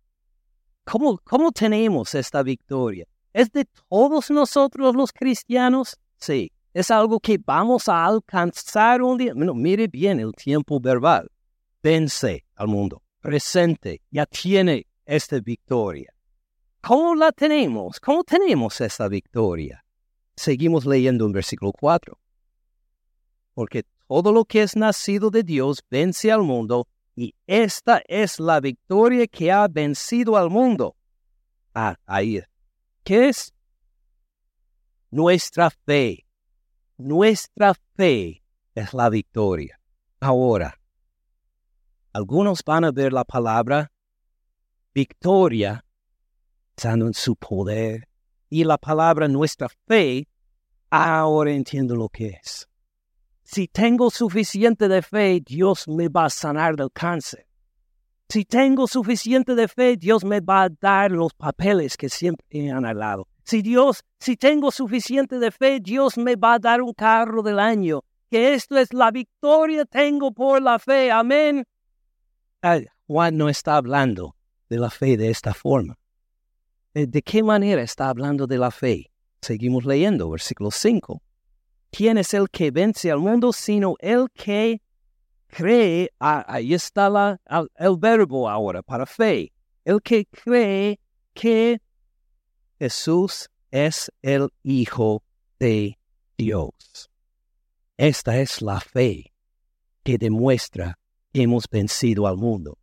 ¿Cómo, 0.85 1.19
¿Cómo 1.23 1.51
tenemos 1.51 2.13
esta 2.15 2.43
victoria? 2.43 3.05
¿Es 3.33 3.51
de 3.51 3.65
todos 3.89 4.29
nosotros 4.29 4.95
los 4.95 5.12
cristianos? 5.12 5.97
Sí. 6.17 6.51
Es 6.71 6.91
algo 6.91 7.19
que 7.19 7.39
vamos 7.43 7.89
a 7.89 8.05
alcanzar 8.05 9.01
un 9.01 9.17
día. 9.17 9.33
mire 9.33 9.88
bien 9.88 10.19
el 10.19 10.33
tiempo 10.33 10.79
verbal. 10.79 11.27
Vence 11.81 12.45
al 12.55 12.67
mundo. 12.67 13.01
Presente. 13.21 14.01
Ya 14.12 14.25
tiene 14.27 14.85
esta 15.05 15.39
victoria. 15.39 16.13
¿Cómo 16.81 17.15
la 17.15 17.31
tenemos? 17.31 17.99
¿Cómo 17.99 18.23
tenemos 18.23 18.79
esta 18.81 19.07
victoria? 19.07 19.83
Seguimos 20.39 20.86
leyendo 20.86 21.25
en 21.25 21.34
versículo 21.34 21.73
4. 21.73 22.17
Porque 23.54 23.84
todo 24.08 24.32
lo 24.32 24.45
que 24.45 24.62
es 24.62 24.78
nacido 24.78 25.32
de 25.32 25.43
Dios 25.43 25.84
vence 25.89 26.32
al 26.32 26.43
mundo, 26.43 26.88
y 27.13 27.36
esta 27.45 28.02
es 28.08 28.39
la 28.39 28.62
victoria 28.62 29.28
que 29.28 29.52
ha 29.52 29.67
vencido 29.67 30.38
al 30.38 30.49
mundo. 30.49 30.95
Ah, 31.75 31.97
ahí. 32.06 32.41
¿Qué 33.04 33.28
es? 33.28 33.54
Nuestra 35.12 35.71
fe. 35.71 36.25
Nuestra 36.95 37.73
fe 37.97 38.41
es 38.75 38.93
la 38.93 39.10
victoria. 39.10 39.78
Ahora, 40.21 40.80
algunos 42.13 42.63
van 42.63 42.86
a 42.86 42.91
ver 42.91 43.12
la 43.12 43.25
palabra 43.25 43.91
victoria 44.93 45.84
pensando 46.75 47.08
en 47.08 47.13
su 47.13 47.36
poder 47.36 48.08
y 48.49 48.63
la 48.63 48.78
palabra 48.78 49.28
nuestra 49.28 49.67
fe, 49.86 50.29
ahora 50.89 51.52
entiendo 51.52 51.95
lo 51.95 52.10
que 52.10 52.39
es. 52.41 52.67
Si 53.43 53.67
tengo 53.67 54.10
suficiente 54.10 54.88
de 54.88 55.02
fe, 55.02 55.41
Dios 55.45 55.88
me 55.88 56.08
va 56.08 56.25
a 56.25 56.30
sanar 56.30 56.75
del 56.75 56.91
cáncer. 56.91 57.47
Si 58.28 58.45
tengo 58.45 58.88
suficiente 58.88 59.56
de 59.56 59.67
fe, 59.67 59.97
Dios 59.97 60.23
me 60.23 60.39
va 60.39 60.63
a 60.63 60.69
dar 60.69 61.12
los 61.12 61.34
papeles 61.34 61.97
que 61.97 62.10
siempre 62.10 62.69
han 62.69 62.86
hablado. 62.86 63.28
Si 63.43 63.63
Dios, 63.63 64.04
si 64.19 64.38
tengo 64.38 64.69
suficiente 64.69 65.39
de 65.39 65.49
fe, 65.49 65.80
Dios 65.80 66.15
me 66.15 66.36
va 66.36 66.54
a 66.54 66.60
dar 66.60 66.84
un 66.84 66.93
carro 66.93 67.41
del 67.41 67.58
año. 67.58 68.04
Que 68.30 68.54
esto 68.54 68.78
es 68.78 68.93
la 68.93 69.10
victoria 69.10 69.86
tengo 69.86 70.32
por 70.32 70.62
la 70.62 70.78
fe. 70.78 71.12
Amén. 71.12 71.65
Juan 73.08 73.38
no 73.38 73.49
está 73.49 73.78
hablando 73.78 74.36
de 74.69 74.78
la 74.78 74.91
fe 74.91 75.17
de 75.17 75.32
esta 75.32 75.56
forma. 75.56 75.97
Eh, 76.93 77.08
¿De 77.08 77.23
qué 77.23 77.41
manera 77.41 77.82
está 77.82 78.10
hablando 78.10 78.45
de 78.45 78.60
la 78.60 78.69
fe? 78.69 79.09
Seguimos 79.41 79.86
leyendo, 79.86 80.30
versículo 80.30 80.71
5. 80.71 81.21
¿Quién 81.91 82.17
es 82.17 82.34
el 82.34 82.49
que 82.49 82.71
vence 82.71 83.12
al 83.12 83.19
mundo 83.19 83.52
sino 83.54 83.95
el 83.99 84.28
que 84.32 84.82
cree? 85.47 86.10
Ah, 86.19 86.45
ahí 86.47 86.73
está 86.73 87.10
la, 87.10 87.39
el 87.75 87.97
verbo 87.97 88.49
ahora 88.49 88.84
para 88.84 89.06
fe. 89.06 89.52
El 89.86 90.02
que 90.02 90.25
cree 90.25 90.99
que 91.34 91.82
Jesús 92.78 93.49
es 93.71 94.12
el 94.21 94.49
Hijo 94.63 95.23
de 95.60 95.97
Dios. 96.38 97.10
Esta 97.97 98.39
es 98.39 98.62
la 98.62 98.80
fe 98.80 99.34
que 100.04 100.17
demuestra 100.17 100.97
que 101.34 101.43
hemos 101.43 101.65
vencido 101.69 102.28
al 102.28 102.38
mundo. 102.38 102.78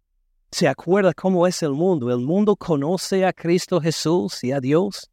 ¿Se 0.50 0.68
acuerda 0.68 1.12
cómo 1.12 1.46
es 1.46 1.62
el 1.62 1.72
mundo? 1.72 2.10
¿El 2.10 2.20
mundo 2.20 2.56
conoce 2.56 3.24
a 3.24 3.32
Cristo 3.32 3.80
Jesús 3.80 4.42
y 4.44 4.52
a 4.52 4.60
Dios? 4.60 5.10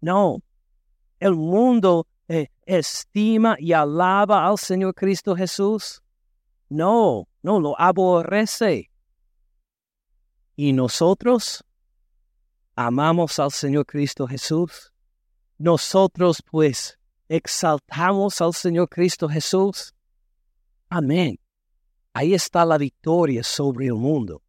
No. 0.00 0.40
El 1.22 1.34
mundo 1.34 2.06
eh, 2.28 2.48
estima 2.66 3.56
y 3.58 3.72
alaba 3.72 4.46
al 4.46 4.58
Señor 4.58 4.94
Cristo 4.94 5.36
Jesús. 5.36 6.02
No, 6.68 7.28
no, 7.42 7.60
lo 7.60 7.78
aborrece. 7.78 8.90
¿Y 10.56 10.72
nosotros? 10.72 11.64
amamos 12.74 13.38
al 13.38 13.50
Señor 13.50 13.86
Cristo 13.86 14.26
Jesús, 14.26 14.92
nosotros 15.58 16.42
pues 16.50 16.98
exaltamos 17.28 18.40
al 18.40 18.54
Señor 18.54 18.88
Cristo 18.88 19.28
Jesús. 19.28 19.94
Amén. 20.88 21.38
Ahí 22.12 22.34
está 22.34 22.64
la 22.64 22.78
victoria 22.78 23.42
sobre 23.42 23.86
el 23.86 23.94
mundo. 23.94 24.42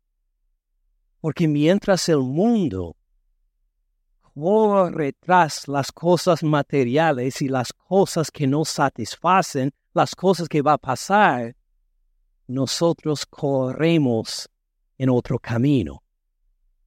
Porque 1.21 1.47
mientras 1.47 2.09
el 2.09 2.19
mundo 2.19 2.97
corre 4.33 5.13
tras 5.13 5.67
las 5.67 5.91
cosas 5.91 6.43
materiales 6.43 7.41
y 7.41 7.47
las 7.47 7.71
cosas 7.73 8.31
que 8.31 8.47
no 8.47 8.65
satisfacen, 8.65 9.71
las 9.93 10.15
cosas 10.15 10.47
que 10.49 10.61
va 10.61 10.73
a 10.73 10.77
pasar, 10.77 11.55
nosotros 12.47 13.25
corremos 13.25 14.49
en 14.97 15.09
otro 15.09 15.39
camino. 15.39 16.03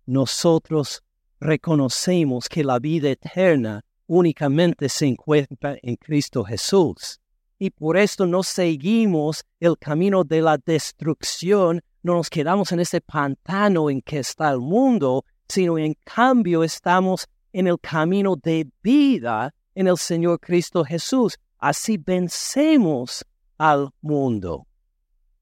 Nosotros 0.06 1.02
reconocemos 1.40 2.48
que 2.48 2.64
la 2.64 2.78
vida 2.78 3.10
eterna 3.10 3.84
únicamente 4.06 4.88
se 4.88 5.06
encuentra 5.06 5.76
en 5.82 5.96
Cristo 5.96 6.44
Jesús. 6.44 7.20
Y 7.58 7.70
por 7.70 7.96
esto 7.96 8.26
no 8.26 8.42
seguimos 8.42 9.44
el 9.60 9.78
camino 9.78 10.24
de 10.24 10.42
la 10.42 10.58
destrucción, 10.58 11.80
no 12.02 12.14
nos 12.14 12.28
quedamos 12.28 12.70
en 12.72 12.80
ese 12.80 13.00
pantano 13.00 13.88
en 13.88 14.02
que 14.02 14.18
está 14.18 14.50
el 14.50 14.60
mundo, 14.60 15.24
sino 15.48 15.78
en 15.78 15.94
cambio 16.04 16.62
estamos 16.62 17.26
en 17.56 17.66
el 17.66 17.80
camino 17.80 18.36
de 18.36 18.68
vida 18.82 19.54
en 19.74 19.88
el 19.88 19.96
Señor 19.96 20.38
Cristo 20.40 20.84
Jesús. 20.84 21.38
Así 21.56 21.96
vencemos 21.96 23.24
al 23.56 23.88
mundo. 24.02 24.66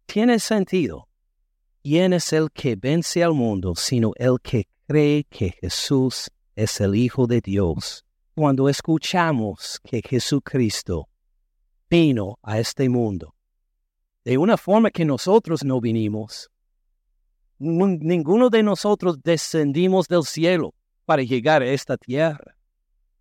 Tiene 0.06 0.38
sentido. 0.38 1.08
¿Quién 1.82 2.12
es 2.12 2.32
el 2.32 2.52
que 2.52 2.76
vence 2.76 3.24
al 3.24 3.34
mundo 3.34 3.74
sino 3.74 4.12
el 4.14 4.38
que 4.40 4.68
cree 4.86 5.24
que 5.24 5.50
Jesús 5.60 6.30
es 6.54 6.80
el 6.80 6.94
Hijo 6.94 7.26
de 7.26 7.40
Dios, 7.40 8.04
cuando 8.36 8.68
escuchamos 8.68 9.80
que 9.82 10.00
Jesucristo 10.00 11.08
vino 11.90 12.38
a 12.44 12.60
este 12.60 12.88
mundo, 12.88 13.34
de 14.24 14.38
una 14.38 14.56
forma 14.56 14.92
que 14.92 15.04
nosotros 15.04 15.64
no 15.64 15.80
vinimos, 15.80 16.48
ninguno 17.58 18.50
de 18.50 18.62
nosotros 18.62 19.20
descendimos 19.20 20.06
del 20.06 20.22
cielo 20.22 20.74
para 21.04 21.22
llegar 21.22 21.62
a 21.62 21.66
esta 21.66 21.96
tierra. 21.96 22.56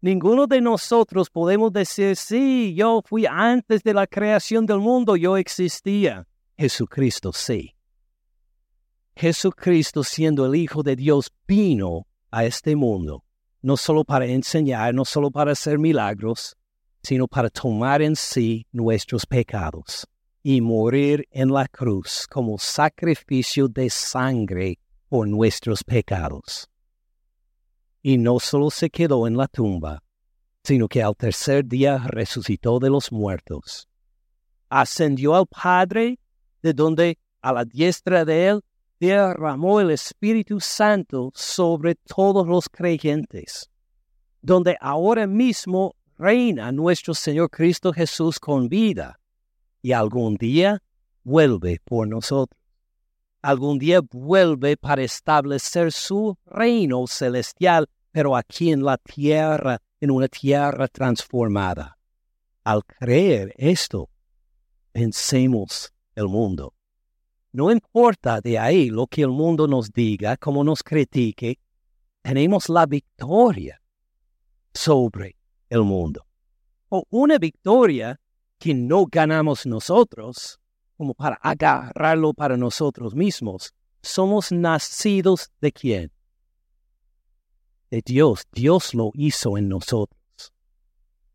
Ninguno 0.02 0.48
de 0.48 0.60
nosotros 0.60 1.30
podemos 1.30 1.72
decir, 1.72 2.16
sí, 2.16 2.74
yo 2.76 3.02
fui 3.06 3.26
antes 3.26 3.84
de 3.84 3.94
la 3.94 4.06
creación 4.06 4.66
del 4.66 4.80
mundo, 4.80 5.16
yo 5.16 5.38
existía. 5.38 6.28
Jesucristo 6.58 7.32
sí. 7.32 7.74
Jesucristo 9.16 10.04
siendo 10.04 10.46
el 10.46 10.56
Hijo 10.56 10.84
de 10.84 10.96
Dios 10.96 11.32
vino 11.48 12.06
a 12.32 12.46
este 12.46 12.76
mundo, 12.76 13.24
no 13.62 13.78
solo 13.78 14.04
para 14.04 14.26
enseñar, 14.26 14.94
no 14.94 15.06
solo 15.06 15.32
para 15.32 15.52
hacer 15.54 15.80
milagros, 15.80 16.58
sino 17.02 17.28
para 17.28 17.50
tomar 17.50 18.02
en 18.02 18.16
sí 18.16 18.66
nuestros 18.72 19.26
pecados. 19.26 20.08
y 20.46 20.60
morir 20.60 21.26
en 21.32 21.54
la 21.54 21.70
cruz 21.70 22.28
como 22.30 22.60
sacrificio 22.60 23.70
de 23.70 23.90
sangre 23.90 24.78
por 25.08 25.26
nuestros 25.26 25.86
pecados. 25.86 26.70
Y 28.04 28.20
no 28.20 28.40
solo 28.40 28.70
se 28.70 28.92
quedó 28.92 29.26
en 29.26 29.36
la 29.36 29.48
tumba, 29.48 30.04
sino 30.64 30.88
que 30.88 31.02
al 31.02 31.16
tercer 31.16 31.66
día 31.66 31.98
resucitó 31.98 32.78
de 32.78 32.90
los 32.90 33.12
muertos. 33.12 33.90
Ascendió 34.70 35.36
al 35.36 35.48
Padre, 35.48 36.20
de 36.62 36.74
donde 36.74 37.18
a 37.42 37.52
la 37.52 37.66
diestra 37.66 38.24
de 38.26 38.48
él 38.48 38.62
derramó 39.00 39.82
el 39.82 39.92
Espíritu 39.92 40.60
Santo 40.60 41.32
sobre 41.36 41.96
todos 41.96 42.48
los 42.48 42.70
creyentes, 42.70 43.70
donde 44.42 44.78
ahora 44.80 45.28
mismo 45.28 45.96
reina 46.18 46.72
nuestro 46.72 47.14
Señor 47.14 47.50
Cristo 47.50 47.92
Jesús 47.92 48.40
con 48.40 48.70
vida, 48.70 49.20
y 49.82 49.92
algún 49.92 50.36
día 50.36 50.82
vuelve 51.24 51.82
por 51.84 52.08
nosotros. 52.08 52.63
Algún 53.44 53.78
día 53.78 54.00
vuelve 54.00 54.78
para 54.78 55.04
establecer 55.04 55.92
su 55.92 56.38
reino 56.46 57.06
celestial, 57.08 57.90
pero 58.10 58.38
aquí 58.38 58.72
en 58.72 58.86
la 58.86 58.98
tierra, 58.98 59.82
en 60.00 60.12
una 60.12 60.30
tierra 60.30 60.88
transformada. 60.88 61.98
Al 62.64 62.86
creer 62.86 63.54
esto, 63.58 64.10
vencemos 64.94 65.92
el 66.16 66.30
mundo. 66.30 66.74
No 67.52 67.70
importa 67.70 68.40
de 68.40 68.58
ahí 68.58 68.90
lo 68.90 69.08
que 69.08 69.24
el 69.24 69.32
mundo 69.32 69.68
nos 69.68 69.92
diga, 69.92 70.38
como 70.38 70.64
nos 70.64 70.82
critique, 70.82 71.60
tenemos 72.22 72.70
la 72.70 72.86
victoria 72.86 73.82
sobre 74.74 75.36
el 75.70 75.82
mundo. 75.82 76.26
O 76.88 77.04
una 77.10 77.38
victoria 77.40 78.22
que 78.58 78.74
no 78.74 79.06
ganamos 79.06 79.66
nosotros, 79.66 80.62
como 81.04 81.16
para 81.16 81.36
agarrarlo 81.42 82.34
para 82.34 82.56
nosotros 82.56 83.14
mismos. 83.14 83.74
Somos 84.02 84.54
nacidos 84.54 85.52
de 85.60 85.74
quién? 85.74 86.12
De 87.92 88.02
Dios. 88.06 88.44
Dios 88.54 88.94
lo 88.94 89.12
hizo 89.14 89.58
en 89.58 89.68
nosotros. 89.68 90.18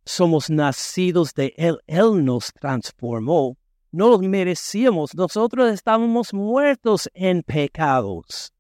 Somos 0.06 0.48
nacidos 0.48 1.34
de 1.34 1.52
Él. 1.58 1.78
Él 1.86 2.24
nos 2.24 2.50
transformó 2.54 3.58
no 3.90 4.08
los 4.08 4.20
merecíamos. 4.20 5.14
Nosotros 5.14 5.70
estábamos 5.70 6.32
muertos 6.32 7.10
en 7.12 7.42
pecados. 7.42 8.54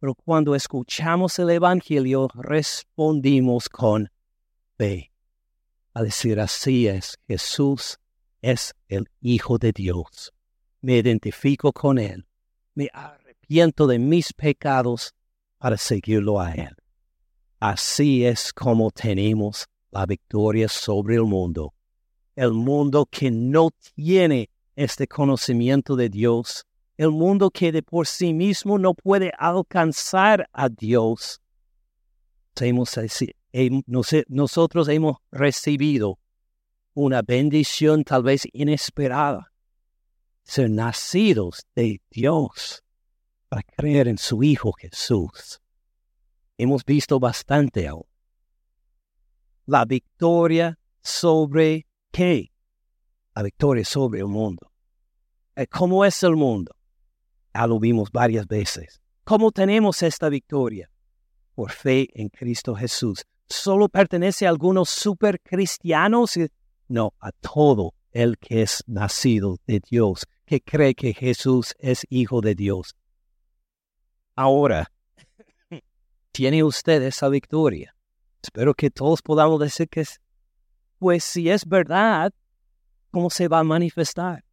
Pero 0.00 0.14
cuando 0.14 0.54
escuchamos 0.54 1.38
el 1.38 1.50
Evangelio, 1.50 2.28
respondimos 2.34 3.68
con 3.68 4.10
fe. 4.78 5.12
Al 5.92 6.06
decir 6.06 6.40
así 6.40 6.88
es, 6.88 7.18
Jesús 7.26 7.98
es 8.40 8.74
el 8.88 9.08
Hijo 9.20 9.58
de 9.58 9.72
Dios. 9.72 10.32
Me 10.86 10.98
identifico 10.98 11.72
con 11.72 11.98
Él. 11.98 12.24
Me 12.76 12.88
arrepiento 12.92 13.88
de 13.88 13.98
mis 13.98 14.32
pecados 14.32 15.16
para 15.58 15.76
seguirlo 15.76 16.40
a 16.40 16.52
Él. 16.52 16.76
Así 17.58 18.24
es 18.24 18.52
como 18.52 18.92
tenemos 18.92 19.66
la 19.90 20.06
victoria 20.06 20.68
sobre 20.68 21.16
el 21.16 21.24
mundo. 21.24 21.74
El 22.36 22.52
mundo 22.52 23.04
que 23.10 23.32
no 23.32 23.70
tiene 23.96 24.48
este 24.76 25.08
conocimiento 25.08 25.96
de 25.96 26.08
Dios, 26.08 26.64
el 26.96 27.10
mundo 27.10 27.50
que 27.50 27.72
de 27.72 27.82
por 27.82 28.06
sí 28.06 28.32
mismo 28.32 28.78
no 28.78 28.94
puede 28.94 29.32
alcanzar 29.36 30.48
a 30.52 30.68
Dios. 30.68 31.40
nosotros 34.28 34.88
hemos 34.88 35.16
recibido 35.32 36.20
una 36.94 37.22
bendición 37.22 38.04
tal 38.04 38.22
vez 38.22 38.46
inesperada, 38.52 39.50
ser 40.46 40.70
nacidos 40.70 41.66
de 41.74 42.00
Dios 42.10 42.82
para 43.48 43.62
creer 43.62 44.08
en 44.08 44.18
su 44.18 44.42
Hijo 44.42 44.72
Jesús. 44.72 45.60
Hemos 46.56 46.84
visto 46.84 47.20
bastante 47.20 47.86
aún. 47.86 48.06
La 49.66 49.84
victoria 49.84 50.78
sobre 51.02 51.86
qué? 52.10 52.50
la 53.36 53.42
victoria 53.42 53.84
sobre 53.84 54.20
el 54.20 54.26
mundo. 54.26 54.72
Eh, 55.54 55.66
¿Cómo 55.66 56.04
es 56.04 56.22
el 56.22 56.36
mundo? 56.36 56.74
Ya 57.54 57.66
lo 57.66 57.78
vimos 57.78 58.10
varias 58.10 58.46
veces. 58.46 59.02
¿Cómo 59.24 59.52
tenemos 59.52 60.02
esta 60.02 60.30
victoria? 60.30 60.90
Por 61.54 61.70
fe 61.70 62.08
en 62.14 62.30
Cristo 62.30 62.74
Jesús. 62.74 63.24
¿Solo 63.46 63.88
pertenece 63.90 64.46
a 64.46 64.50
algunos 64.50 64.88
supercristianos? 64.88 66.38
No, 66.88 67.12
a 67.20 67.30
todo 67.32 67.92
el 68.10 68.38
que 68.38 68.62
es 68.62 68.82
nacido 68.86 69.58
de 69.66 69.82
Dios, 69.86 70.26
que 70.46 70.60
cree 70.60 70.94
que 70.94 71.12
Jesús 71.12 71.74
es 71.78 72.06
hijo 72.08 72.40
de 72.40 72.54
Dios. 72.54 72.96
Ahora, 74.36 74.90
¿tiene 76.30 76.62
usted 76.62 77.02
esa 77.02 77.28
victoria? 77.28 77.94
Espero 78.42 78.72
que 78.74 78.90
todos 78.90 79.22
podamos 79.22 79.58
decir 79.58 79.88
que 79.88 80.02
es, 80.02 80.20
pues 80.98 81.24
si 81.24 81.50
es 81.50 81.66
verdad, 81.66 82.32
¿cómo 83.10 83.28
se 83.28 83.48
va 83.48 83.58
a 83.58 83.64
manifestar? 83.64 84.44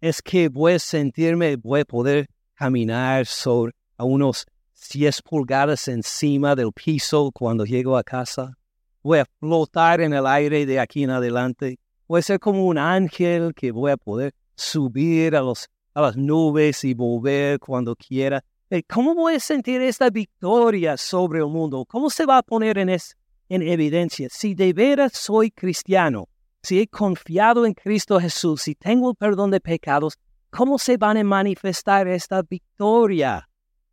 Es 0.00 0.20
que 0.20 0.48
voy 0.48 0.72
a 0.72 0.78
sentirme, 0.78 1.56
voy 1.56 1.80
a 1.80 1.84
poder 1.84 2.28
caminar 2.54 3.26
sobre 3.26 3.72
a 3.96 4.04
unos 4.04 4.44
10 4.92 5.22
pulgadas 5.22 5.88
encima 5.88 6.54
del 6.56 6.72
piso 6.72 7.30
cuando 7.32 7.64
llego 7.64 7.96
a 7.96 8.02
casa. 8.02 8.56
Voy 9.02 9.18
a 9.20 9.26
flotar 9.38 10.00
en 10.00 10.12
el 10.12 10.26
aire 10.26 10.66
de 10.66 10.80
aquí 10.80 11.04
en 11.04 11.10
adelante. 11.10 11.78
Voy 12.08 12.20
a 12.20 12.22
ser 12.22 12.40
como 12.40 12.66
un 12.66 12.78
ángel 12.78 13.54
que 13.54 13.70
voy 13.70 13.92
a 13.92 13.96
poder 13.96 14.34
subir 14.58 15.36
a, 15.36 15.40
los, 15.40 15.68
a 15.94 16.02
las 16.02 16.16
nubes 16.16 16.84
y 16.84 16.94
volver 16.94 17.58
cuando 17.58 17.96
quiera. 17.96 18.44
Eh, 18.70 18.82
¿Cómo 18.82 19.14
voy 19.14 19.36
a 19.36 19.40
sentir 19.40 19.80
esta 19.80 20.10
victoria 20.10 20.96
sobre 20.96 21.38
el 21.38 21.46
mundo? 21.46 21.84
¿Cómo 21.86 22.10
se 22.10 22.26
va 22.26 22.38
a 22.38 22.42
poner 22.42 22.76
en, 22.78 22.90
en 22.90 23.62
evidencia? 23.62 24.28
Si 24.30 24.54
de 24.54 24.72
veras 24.72 25.12
soy 25.14 25.50
cristiano, 25.50 26.28
si 26.62 26.80
he 26.80 26.86
confiado 26.86 27.64
en 27.64 27.72
Cristo 27.72 28.20
Jesús, 28.20 28.62
si 28.62 28.74
tengo 28.74 29.10
el 29.10 29.16
perdón 29.16 29.50
de 29.50 29.60
pecados, 29.60 30.18
¿cómo 30.50 30.78
se 30.78 30.96
van 30.96 31.16
a 31.16 31.24
manifestar 31.24 32.08
esta 32.08 32.42
victoria? 32.42 33.48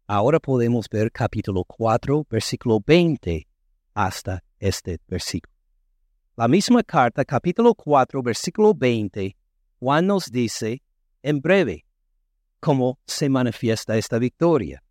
Ahora 0.07 0.39
podemos 0.39 0.87
ver 0.89 1.11
capítulo 1.11 1.63
4, 1.63 2.27
versículo 2.29 2.79
20 2.85 3.47
hasta 3.93 4.43
este 4.59 4.99
versículo. 5.07 5.53
La 6.35 6.49
misma 6.49 6.83
carta, 6.83 7.23
capítulo 7.23 7.73
4, 7.73 8.21
versículo 8.21 8.73
20, 8.73 9.35
Juan 9.79 10.07
nos 10.07 10.31
dice 10.31 10.81
en 11.21 11.41
breve 11.41 11.85
cómo 12.59 12.99
se 13.05 13.29
manifiesta 13.29 13.97
esta 13.97 14.17
victoria. 14.17 14.83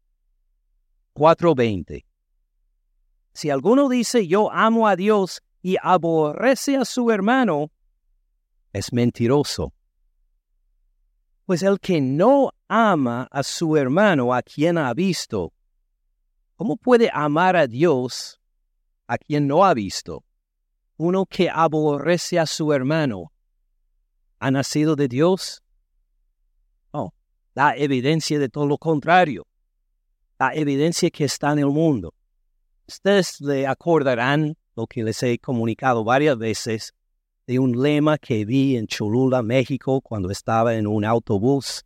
4.20. 1.15 2.05
Si 3.33 3.51
alguno 3.51 3.89
dice 3.89 4.27
yo 4.27 4.51
amo 4.53 4.87
a 4.87 4.97
Dios 4.97 5.43
y 5.63 5.77
aborrece 5.83 6.77
a 6.77 6.85
su 6.85 7.11
hermano, 7.11 7.71
es 8.73 8.93
mentiroso. 8.93 9.73
Pues 11.47 11.63
el 11.63 11.79
que 11.79 12.01
no 12.01 12.53
ama 12.69 13.29
a 13.31 13.43
su 13.43 13.77
hermano 13.77 14.33
a 14.35 14.43
quien 14.43 14.79
ha 14.79 14.93
visto, 14.95 15.53
¿cómo 16.57 16.77
puede 16.77 17.11
amar 17.13 17.57
a 17.57 17.67
Dios 17.67 18.41
a 19.07 19.19
quien 19.19 19.47
no 19.47 19.65
ha 19.65 19.75
visto? 19.75 20.25
Uno 20.97 21.27
que 21.27 21.51
aborrece 21.51 22.39
a 22.39 22.47
su 22.47 22.73
hermano, 22.73 23.33
¿ha 24.39 24.51
nacido 24.51 24.97
de 24.97 25.09
Dios? 25.09 25.63
No, 26.93 27.15
da 27.55 27.77
evidencia 27.77 28.39
de 28.39 28.49
todo 28.49 28.67
lo 28.67 28.79
contrario. 28.79 29.47
Da 30.39 30.55
evidencia 30.55 31.11
que 31.11 31.25
está 31.25 31.53
en 31.53 31.61
el 31.61 31.67
mundo. 31.67 32.15
Ustedes 32.87 33.41
le 33.41 33.67
acordarán 33.67 34.57
lo 34.77 34.87
que 34.87 35.03
les 35.03 35.23
he 35.23 35.39
comunicado 35.39 36.05
varias 36.05 36.37
veces 36.37 36.93
de 37.47 37.59
un 37.59 37.81
lema 37.81 38.19
que 38.19 38.45
vi 38.45 38.77
en 38.77 38.87
Cholula, 38.87 39.43
México, 39.43 40.01
cuando 40.01 40.31
estaba 40.31 40.75
en 40.75 40.87
un 40.87 41.05
autobús. 41.05 41.85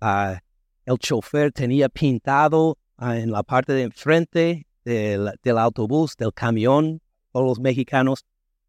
Ah, 0.00 0.40
el 0.84 0.98
chofer 0.98 1.52
tenía 1.52 1.88
pintado 1.88 2.78
ah, 2.96 3.18
en 3.18 3.30
la 3.30 3.42
parte 3.42 3.72
de 3.72 3.82
enfrente 3.82 4.66
del, 4.84 5.58
autobús, 5.58 6.16
del 6.16 6.32
camión, 6.32 7.00
todos 7.32 7.46
los 7.46 7.60
mexicanos, 7.60 8.24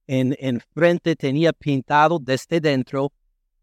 en, 0.07 0.35
enfrente 0.39 1.15
tenía 1.15 1.53
pintado 1.53 2.19
desde 2.19 2.59
dentro, 2.59 3.11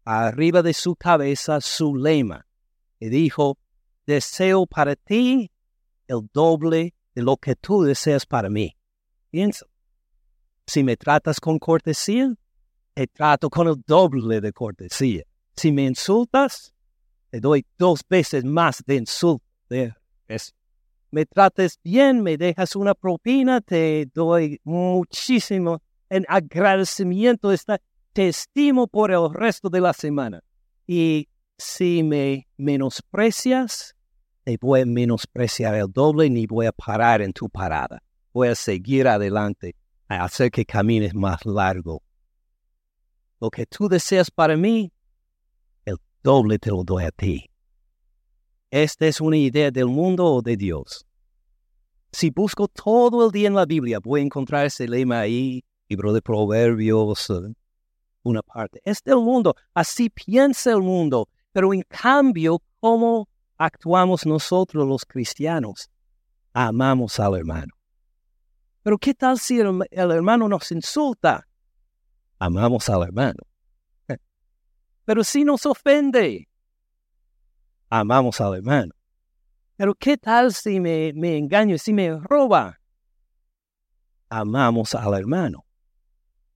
arriba 0.03 0.61
de 0.61 0.73
su 0.73 0.95
cabeza, 0.95 1.61
su 1.61 1.95
lema. 1.95 2.45
Y 2.99 3.09
dijo, 3.09 3.57
deseo 4.05 4.65
para 4.65 4.95
ti 4.95 5.51
el 6.07 6.29
doble 6.33 6.93
de 7.15 7.21
lo 7.21 7.37
que 7.37 7.55
tú 7.55 7.83
deseas 7.83 8.25
para 8.25 8.49
mí. 8.49 8.75
Piensa, 9.29 9.65
si 10.65 10.83
me 10.83 10.97
tratas 10.97 11.39
con 11.39 11.59
cortesía, 11.59 12.33
te 12.93 13.07
trato 13.07 13.49
con 13.49 13.67
el 13.67 13.81
doble 13.85 14.41
de 14.41 14.53
cortesía. 14.53 15.23
Si 15.55 15.71
me 15.71 15.85
insultas, 15.85 16.73
te 17.29 17.39
doy 17.39 17.65
dos 17.77 18.01
veces 18.07 18.43
más 18.43 18.83
de 18.85 18.95
insulto. 18.95 19.45
Me 21.11 21.25
trates 21.25 21.79
bien, 21.83 22.21
me 22.21 22.37
dejas 22.37 22.75
una 22.75 22.95
propina, 22.95 23.61
te 23.61 24.07
doy 24.13 24.59
muchísimo 24.63 25.81
en 26.13 26.25
agradecimiento. 26.27 27.51
Te 28.13 28.27
estimo 28.27 28.87
por 28.87 29.11
el 29.11 29.33
resto 29.33 29.69
de 29.69 29.81
la 29.81 29.93
semana. 29.93 30.41
Y 30.85 31.27
si 31.57 32.03
me 32.03 32.47
menosprecias, 32.57 33.95
te 34.43 34.57
voy 34.61 34.81
a 34.81 34.85
menospreciar 34.85 35.75
el 35.75 35.91
doble 35.91 36.29
ni 36.29 36.45
voy 36.45 36.67
a 36.67 36.71
parar 36.71 37.21
en 37.21 37.33
tu 37.33 37.49
parada. 37.49 38.03
Voy 38.33 38.49
a 38.49 38.55
seguir 38.55 39.07
adelante, 39.07 39.75
a 40.07 40.25
hacer 40.25 40.51
que 40.51 40.65
camines 40.65 41.15
más 41.15 41.45
largo. 41.45 42.03
Lo 43.39 43.49
que 43.49 43.65
tú 43.65 43.89
deseas 43.89 44.29
para 44.29 44.55
mí, 44.55 44.91
el 45.85 45.97
doble 46.21 46.59
te 46.59 46.69
lo 46.69 46.83
doy 46.83 47.05
a 47.05 47.11
ti. 47.11 47.49
¿Esta 48.69 49.07
es 49.07 49.21
una 49.21 49.37
idea 49.37 49.71
del 49.71 49.87
mundo 49.87 50.25
o 50.25 50.41
de 50.41 50.57
Dios? 50.57 51.05
Si 52.11 52.29
busco 52.29 52.67
todo 52.67 53.25
el 53.25 53.31
día 53.31 53.47
en 53.47 53.55
la 53.55 53.65
Biblia, 53.65 53.99
voy 53.99 54.21
a 54.21 54.23
encontrar 54.23 54.65
ese 54.65 54.87
lema 54.87 55.19
ahí, 55.19 55.63
libro 55.89 56.13
de 56.13 56.21
Proverbios, 56.21 57.29
eh, 57.29 57.53
una 58.23 58.41
parte. 58.41 58.81
Es 58.83 59.03
del 59.03 59.17
mundo, 59.17 59.55
así 59.73 60.09
piensa 60.09 60.71
el 60.71 60.81
mundo, 60.81 61.27
pero 61.51 61.73
en 61.73 61.83
cambio, 61.83 62.61
¿cómo 62.79 63.27
actuamos 63.57 64.25
nosotros 64.25 64.87
los 64.87 65.05
cristianos? 65.05 65.89
Amamos 66.53 67.19
al 67.19 67.35
hermano. 67.35 67.73
Pero 68.83 68.97
¿qué 68.97 69.13
tal 69.13 69.39
si 69.39 69.59
el, 69.59 69.81
hermano 69.91 70.47
nos 70.49 70.71
insulta? 70.71 71.47
Amamos 72.39 72.89
al 72.89 73.03
hermano. 73.03 73.39
Pero 75.05 75.23
si 75.23 75.43
nos 75.43 75.65
ofende, 75.65 76.47
amamos 77.89 78.39
al 78.39 78.55
hermano. 78.55 78.93
Pero 79.75 79.93
¿qué 79.95 80.17
tal 80.17 80.53
si 80.53 80.79
me, 80.79 81.11
me 81.13 81.37
engaño, 81.37 81.77
si 81.77 81.93
me 81.93 82.17
roba? 82.19 82.79
Amamos 84.29 84.95
al 84.95 85.13
hermano. 85.13 85.65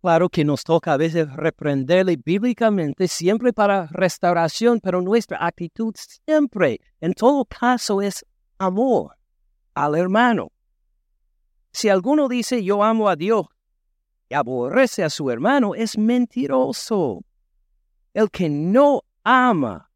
Claro 0.01 0.29
que 0.29 0.45
nos 0.45 0.63
toca 0.63 0.93
a 0.93 0.97
veces 0.97 1.31
reprenderle 1.35 2.17
bíblicamente, 2.23 3.07
siempre 3.07 3.51
para 3.51 3.87
restauración, 3.87 4.79
pero 4.79 5.01
nuestra 5.01 5.45
actitud 5.45 5.93
siempre, 5.95 6.79
en 7.01 7.13
todo 7.13 7.45
caso, 7.45 8.01
es 8.01 8.25
amor 8.57 9.17
al 9.73 9.95
hermano. 9.95 10.51
Si 11.71 11.89
alguno 11.89 12.27
dice 12.27 12.63
yo 12.63 12.83
amo 12.83 13.09
a 13.09 13.15
Dios 13.15 13.47
y 14.29 14.35
aborrece 14.35 15.03
a 15.03 15.09
su 15.09 15.29
hermano, 15.29 15.75
es 15.75 15.97
mentiroso. 15.97 17.23
El 18.13 18.29
que 18.29 18.49
no 18.49 19.03
ama 19.23 19.87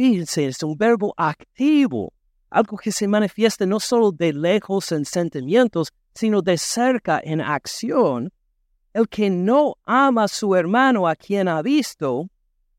Fíjense, 0.00 0.46
es 0.46 0.62
un 0.62 0.78
verbo 0.78 1.12
activo, 1.14 2.14
algo 2.48 2.78
que 2.78 2.90
se 2.90 3.06
manifiesta 3.06 3.66
no 3.66 3.78
solo 3.78 4.12
de 4.12 4.32
lejos 4.32 4.92
en 4.92 5.04
sentimientos, 5.04 5.92
sino 6.14 6.40
de 6.40 6.56
cerca 6.56 7.20
en 7.22 7.42
acción. 7.42 8.32
El 8.92 9.08
que 9.08 9.30
no 9.30 9.76
ama 9.84 10.24
a 10.24 10.28
su 10.28 10.54
hermano 10.56 11.06
a 11.06 11.14
quien 11.14 11.46
ha 11.46 11.62
visto, 11.62 12.28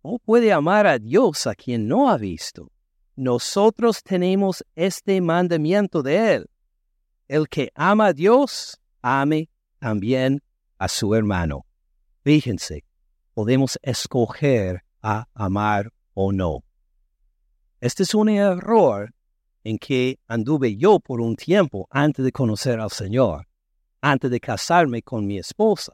no 0.04 0.20
puede 0.20 0.52
amar 0.52 0.86
a 0.86 1.00
Dios 1.00 1.48
a 1.48 1.56
quien 1.56 1.88
no 1.88 2.10
ha 2.10 2.18
visto. 2.18 2.72
Nosotros 3.16 4.04
tenemos 4.04 4.66
este 4.76 5.22
mandamiento 5.22 6.02
de 6.04 6.36
Él. 6.36 6.50
El 7.28 7.48
que 7.48 7.72
ama 7.76 8.08
a 8.08 8.14
Dios, 8.14 8.78
ame 9.02 9.50
también 9.80 10.42
a 10.78 10.88
su 10.88 11.16
hermano. 11.16 11.66
Fíjense, 12.24 12.84
podemos 13.34 13.80
escoger 13.82 14.84
a 15.02 15.28
amar 15.34 15.94
o 16.14 16.32
no. 16.32 16.64
Este 17.80 18.04
es 18.04 18.14
un 18.14 18.28
error 18.28 19.14
en 19.64 19.78
que 19.78 20.20
anduve 20.28 20.76
yo 20.76 21.00
por 21.00 21.22
un 21.22 21.36
tiempo 21.36 21.88
antes 21.90 22.26
de 22.26 22.32
conocer 22.32 22.80
al 22.80 22.92
Señor, 22.92 23.48
antes 24.02 24.30
de 24.30 24.40
casarme 24.40 25.02
con 25.02 25.26
mi 25.26 25.38
esposa. 25.38 25.94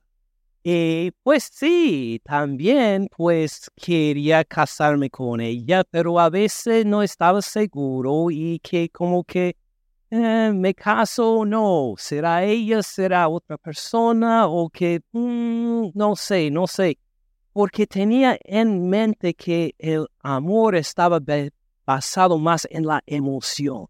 Y 0.70 1.12
pues 1.24 1.50
sí, 1.50 2.20
también 2.26 3.08
pues 3.16 3.72
quería 3.74 4.44
casarme 4.44 5.10
con 5.10 5.40
ella, 5.40 5.86
pero 5.90 6.20
a 6.20 6.30
veces 6.30 6.86
no 6.86 7.02
estaba 7.02 7.42
seguro 7.42 8.30
y 8.30 8.60
que 8.60 8.90
como 8.90 9.24
que 9.24 9.56
eh, 10.12 10.52
me 10.54 10.74
caso 10.74 11.36
o 11.36 11.46
no, 11.46 11.94
será 11.98 12.44
ella, 12.44 12.84
será 12.84 13.30
otra 13.30 13.58
persona 13.58 14.48
o 14.48 14.70
que 14.70 15.00
mm, 15.14 15.92
no 15.94 16.18
sé, 16.18 16.52
no 16.52 16.68
sé, 16.68 17.00
porque 17.54 17.88
tenía 17.88 18.38
en 18.44 18.90
mente 18.90 19.36
que 19.36 19.74
el 19.78 20.06
amor 20.20 20.76
estaba 20.76 21.22
basado 21.86 22.38
más 22.38 22.68
en 22.70 22.86
la 22.86 23.02
emoción. 23.06 23.88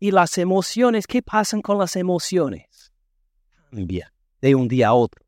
Y 0.00 0.10
las 0.10 0.36
emociones, 0.36 1.06
¿qué 1.06 1.22
pasan 1.22 1.62
con 1.62 1.78
las 1.78 1.94
emociones? 1.94 2.92
Cambia 3.70 4.12
de 4.40 4.56
un 4.56 4.66
día 4.66 4.88
a 4.88 4.94
otro. 4.94 5.22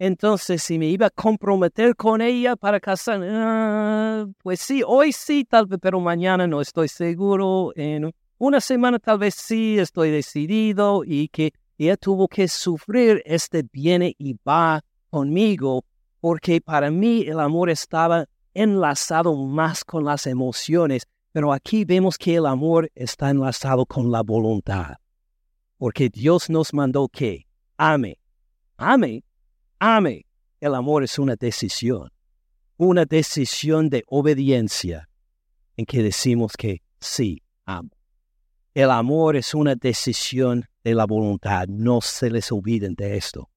Entonces, 0.00 0.62
si 0.62 0.78
me 0.78 0.86
iba 0.86 1.08
a 1.08 1.10
comprometer 1.10 1.94
con 1.94 2.22
ella 2.22 2.56
para 2.56 2.80
casar, 2.80 3.20
ah, 3.22 4.26
pues 4.42 4.58
sí, 4.60 4.82
hoy 4.82 5.12
sí, 5.12 5.44
tal 5.44 5.66
vez, 5.66 5.78
pero 5.78 6.00
mañana 6.00 6.46
no 6.46 6.62
estoy 6.62 6.88
seguro. 6.88 7.74
En 7.76 8.10
una 8.38 8.62
semana 8.62 8.98
tal 8.98 9.18
vez 9.18 9.34
sí 9.34 9.78
estoy 9.78 10.10
decidido 10.10 11.02
y 11.04 11.28
que 11.28 11.52
ella 11.76 11.98
tuvo 11.98 12.28
que 12.28 12.48
sufrir 12.48 13.22
este 13.26 13.62
viene 13.70 14.14
y 14.16 14.38
va 14.42 14.80
conmigo, 15.10 15.84
porque 16.18 16.62
para 16.62 16.90
mí 16.90 17.26
el 17.26 17.38
amor 17.38 17.68
estaba 17.68 18.24
enlazado 18.54 19.36
más 19.36 19.84
con 19.84 20.06
las 20.06 20.26
emociones, 20.26 21.02
pero 21.30 21.52
aquí 21.52 21.84
vemos 21.84 22.16
que 22.16 22.36
el 22.36 22.46
amor 22.46 22.90
está 22.94 23.28
enlazado 23.28 23.84
con 23.84 24.10
la 24.10 24.22
voluntad. 24.22 24.96
Porque 25.76 26.08
Dios 26.08 26.48
nos 26.48 26.72
mandó 26.72 27.06
que 27.06 27.46
ame, 27.76 28.16
ame, 28.78 29.24
ame. 29.80 30.26
El 30.60 30.74
amor 30.74 31.02
es 31.02 31.18
una 31.18 31.36
decisión, 31.36 32.12
una 32.76 33.06
decisión 33.06 33.88
de 33.88 34.04
obediencia 34.06 35.08
en 35.76 35.86
que 35.86 36.02
decimos 36.02 36.52
que 36.56 36.82
sí, 37.00 37.42
amo. 37.64 37.90
El 38.74 38.90
amor 38.90 39.36
es 39.36 39.54
una 39.54 39.74
decisión 39.74 40.66
de 40.84 40.94
la 40.94 41.06
voluntad, 41.06 41.66
no 41.66 42.00
se 42.02 42.30
les 42.30 42.52
olviden 42.52 42.94
de 42.94 43.16
esto. 43.16 43.48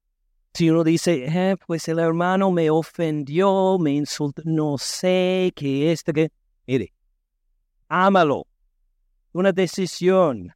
Si 0.53 0.69
uno 0.69 0.83
dice, 0.83 1.25
eh, 1.25 1.57
pues 1.67 1.87
el 1.87 1.99
hermano 1.99 2.51
me 2.51 2.69
ofendió, 2.69 3.77
me 3.79 3.91
insultó, 3.91 4.41
no 4.45 4.77
sé 4.77 5.51
qué 5.55 5.91
es, 5.91 6.03
que... 6.03 6.31
Mire, 6.65 6.93
ámalo. 7.89 8.47
Una 9.33 9.51
decisión. 9.51 10.53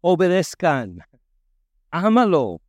Obedezcan. 0.00 1.00
Ámalo. 1.90 2.60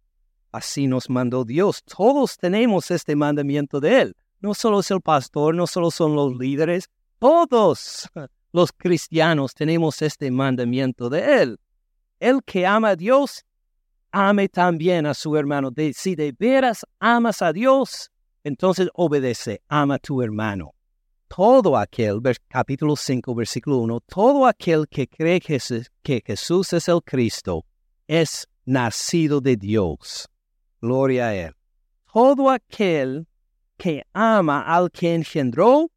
Así 0.56 0.88
nos 0.88 1.10
mandó 1.10 1.44
Dios. 1.44 1.84
Todos 1.84 2.38
tenemos 2.38 2.90
este 2.90 3.14
mandamiento 3.14 3.82
de 3.82 4.02
Él. 4.04 4.16
No 4.40 4.54
solo 4.54 4.80
es 4.80 4.90
el 4.90 5.02
pastor, 5.02 5.54
no 5.54 5.68
solo 5.68 5.92
son 5.92 6.16
los 6.16 6.34
líderes, 6.38 6.90
todos 7.20 8.10
los 8.54 8.72
cristianos 8.72 9.54
tenemos 9.54 10.02
este 10.02 10.32
mandamiento 10.32 11.10
de 11.10 11.42
Él. 11.42 11.60
El 12.22 12.42
que 12.42 12.66
ama 12.66 12.92
a 12.92 12.96
Dios, 12.96 13.44
ame 14.12 14.48
también 14.48 15.06
a 15.06 15.14
su 15.14 15.36
hermano. 15.36 15.74
si 15.94 16.16
de 16.16 16.34
veras 16.40 16.86
amas 17.00 17.42
a 17.42 17.52
Dios, 17.52 18.10
entonces 18.46 18.88
obedece, 18.94 19.62
ama 19.68 19.96
a 19.96 20.00
tu 20.00 20.22
hermano. 20.22 20.74
Todo 21.28 21.76
aquel, 21.76 22.22
capítulo 22.48 22.96
5, 22.96 23.36
versículo 23.36 23.80
1, 23.80 24.00
todo 24.08 24.48
aquel 24.48 24.88
que 24.88 25.06
cree 25.06 25.42
que 25.42 26.22
Jesús 26.26 26.72
es 26.72 26.88
el 26.88 27.04
Cristo 27.04 27.66
es 28.08 28.48
nacido 28.64 29.42
de 29.42 29.58
Dios. 29.58 30.30
Gloria 30.86 31.28
a 31.28 31.36
Él. 31.36 31.54
Todo 32.14 32.50
aquel 32.50 33.28
que 33.78 34.04
ama 34.14 34.62
al 34.62 34.90
que 34.92 35.16
engendró, 35.16 35.90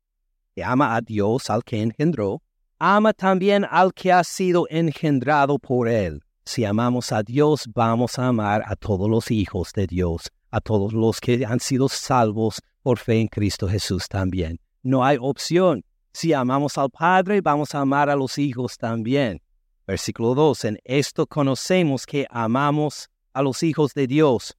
que 0.54 0.64
ama 0.64 0.96
a 0.96 1.00
Dios 1.00 1.50
al 1.50 1.62
que 1.62 1.82
engendró, 1.82 2.42
ama 2.78 3.12
también 3.12 3.66
al 3.70 3.92
que 3.92 4.12
ha 4.12 4.24
sido 4.24 4.66
engendrado 4.70 5.58
por 5.58 5.88
Él 5.88 6.22
si 6.48 6.64
amamos 6.64 7.12
a 7.12 7.22
Dios, 7.22 7.68
vamos 7.74 8.18
a 8.18 8.28
amar 8.28 8.62
a 8.64 8.74
todos 8.74 9.06
los 9.10 9.30
hijos 9.30 9.70
de 9.74 9.86
Dios, 9.86 10.32
a 10.50 10.62
todos 10.62 10.94
los 10.94 11.20
que 11.20 11.44
han 11.44 11.60
sido 11.60 11.90
salvos 11.90 12.62
por 12.82 12.98
fe 12.98 13.20
en 13.20 13.28
Cristo 13.28 13.68
Jesús 13.68 14.08
también. 14.08 14.58
No 14.82 15.04
hay 15.04 15.18
opción. 15.20 15.84
Si 16.10 16.32
amamos 16.32 16.78
al 16.78 16.88
Padre, 16.88 17.42
vamos 17.42 17.74
a 17.74 17.80
amar 17.80 18.08
a 18.08 18.16
los 18.16 18.38
hijos 18.38 18.78
también. 18.78 19.42
Versículo 19.86 20.34
2. 20.34 20.64
En 20.64 20.78
esto 20.84 21.26
conocemos 21.26 22.06
que 22.06 22.26
amamos 22.30 23.10
a 23.34 23.42
los 23.42 23.62
hijos 23.62 23.92
de 23.92 24.06
Dios. 24.06 24.56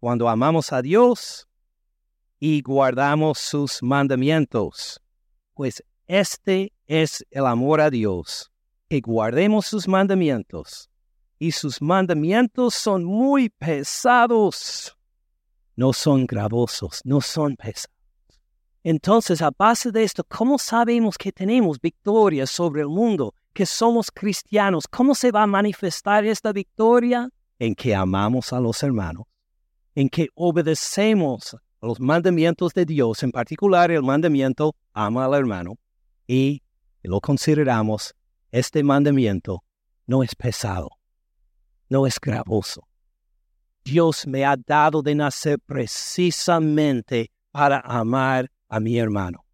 Cuando 0.00 0.28
amamos 0.28 0.72
a 0.72 0.82
Dios 0.82 1.48
y 2.38 2.62
guardamos 2.62 3.38
sus 3.38 3.82
mandamientos. 3.82 5.00
Pues 5.54 5.82
este 6.06 6.72
es 6.86 7.26
el 7.30 7.46
amor 7.46 7.80
a 7.80 7.90
Dios, 7.90 8.50
que 8.88 9.00
guardemos 9.00 9.66
sus 9.66 9.88
mandamientos 9.88 10.88
y 11.38 11.52
sus 11.52 11.80
mandamientos 11.80 12.74
son 12.74 13.04
muy 13.04 13.48
pesados. 13.48 14.96
No 15.76 15.92
son 15.92 16.26
gravosos, 16.26 17.00
no 17.04 17.20
son 17.20 17.56
pesados. 17.56 17.94
Entonces, 18.84 19.42
a 19.42 19.50
base 19.50 19.90
de 19.92 20.02
esto, 20.02 20.24
¿cómo 20.24 20.58
sabemos 20.58 21.18
que 21.18 21.32
tenemos 21.32 21.80
victoria 21.80 22.46
sobre 22.46 22.82
el 22.82 22.88
mundo, 22.88 23.34
que 23.52 23.66
somos 23.66 24.10
cristianos? 24.10 24.86
¿Cómo 24.88 25.14
se 25.14 25.30
va 25.30 25.42
a 25.42 25.46
manifestar 25.46 26.24
esta 26.24 26.52
victoria? 26.52 27.28
En 27.58 27.74
que 27.74 27.94
amamos 27.94 28.52
a 28.52 28.60
los 28.60 28.82
hermanos, 28.82 29.26
en 29.98 30.08
que 30.08 30.28
obedecemos 30.36 31.56
los 31.82 31.98
mandamientos 31.98 32.72
de 32.72 32.84
Dios, 32.86 33.24
en 33.24 33.32
particular 33.32 33.90
el 33.90 34.04
mandamiento 34.04 34.76
ama 34.92 35.24
al 35.24 35.34
hermano, 35.34 35.74
y 36.24 36.62
lo 37.02 37.20
consideramos, 37.20 38.14
este 38.52 38.84
mandamiento 38.84 39.64
no 40.06 40.22
es 40.22 40.36
pesado, 40.36 40.88
no 41.88 42.06
es 42.06 42.20
gravoso. 42.20 42.86
Dios 43.82 44.24
me 44.24 44.44
ha 44.44 44.56
dado 44.56 45.02
de 45.02 45.16
nacer 45.16 45.58
precisamente 45.66 47.32
para 47.50 47.80
amar 47.80 48.48
a 48.68 48.78
mi 48.78 48.98
hermano. 48.98 49.44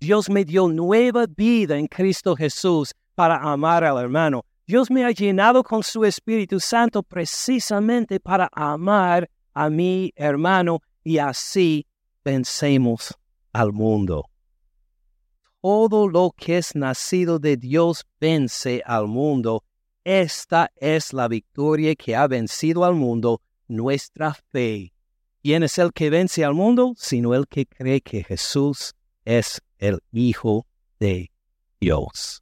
Dios 0.00 0.30
me 0.30 0.46
dio 0.46 0.68
nueva 0.68 1.26
vida 1.26 1.76
en 1.76 1.86
Cristo 1.86 2.34
Jesús 2.34 2.94
para 3.14 3.36
amar 3.36 3.84
al 3.84 3.98
hermano. 3.98 4.46
Dios 4.66 4.90
me 4.90 5.04
ha 5.04 5.10
llenado 5.10 5.62
con 5.62 5.82
su 5.82 6.02
Espíritu 6.06 6.60
Santo 6.60 7.02
precisamente 7.02 8.18
para 8.20 8.48
amar 8.52 9.28
a 9.54 9.70
mi 9.70 10.12
hermano 10.16 10.80
y 11.04 11.18
así 11.18 11.86
vencemos 12.24 13.14
al 13.52 13.72
mundo. 13.72 14.28
Todo 15.60 16.08
lo 16.08 16.32
que 16.36 16.58
es 16.58 16.74
nacido 16.74 17.38
de 17.38 17.56
Dios 17.56 18.04
vence 18.20 18.82
al 18.84 19.06
mundo. 19.06 19.64
Esta 20.04 20.72
es 20.76 21.12
la 21.12 21.28
victoria 21.28 21.94
que 21.94 22.16
ha 22.16 22.26
vencido 22.26 22.84
al 22.84 22.94
mundo, 22.94 23.40
nuestra 23.68 24.34
fe. 24.34 24.92
¿Quién 25.42 25.62
es 25.62 25.78
el 25.78 25.92
que 25.92 26.10
vence 26.10 26.44
al 26.44 26.54
mundo? 26.54 26.94
Sino 26.96 27.34
el 27.34 27.46
que 27.46 27.66
cree 27.66 28.00
que 28.00 28.24
Jesús 28.24 28.94
es 29.24 29.60
el 29.78 30.00
Hijo 30.12 30.66
de 30.98 31.30
Dios. 31.80 32.41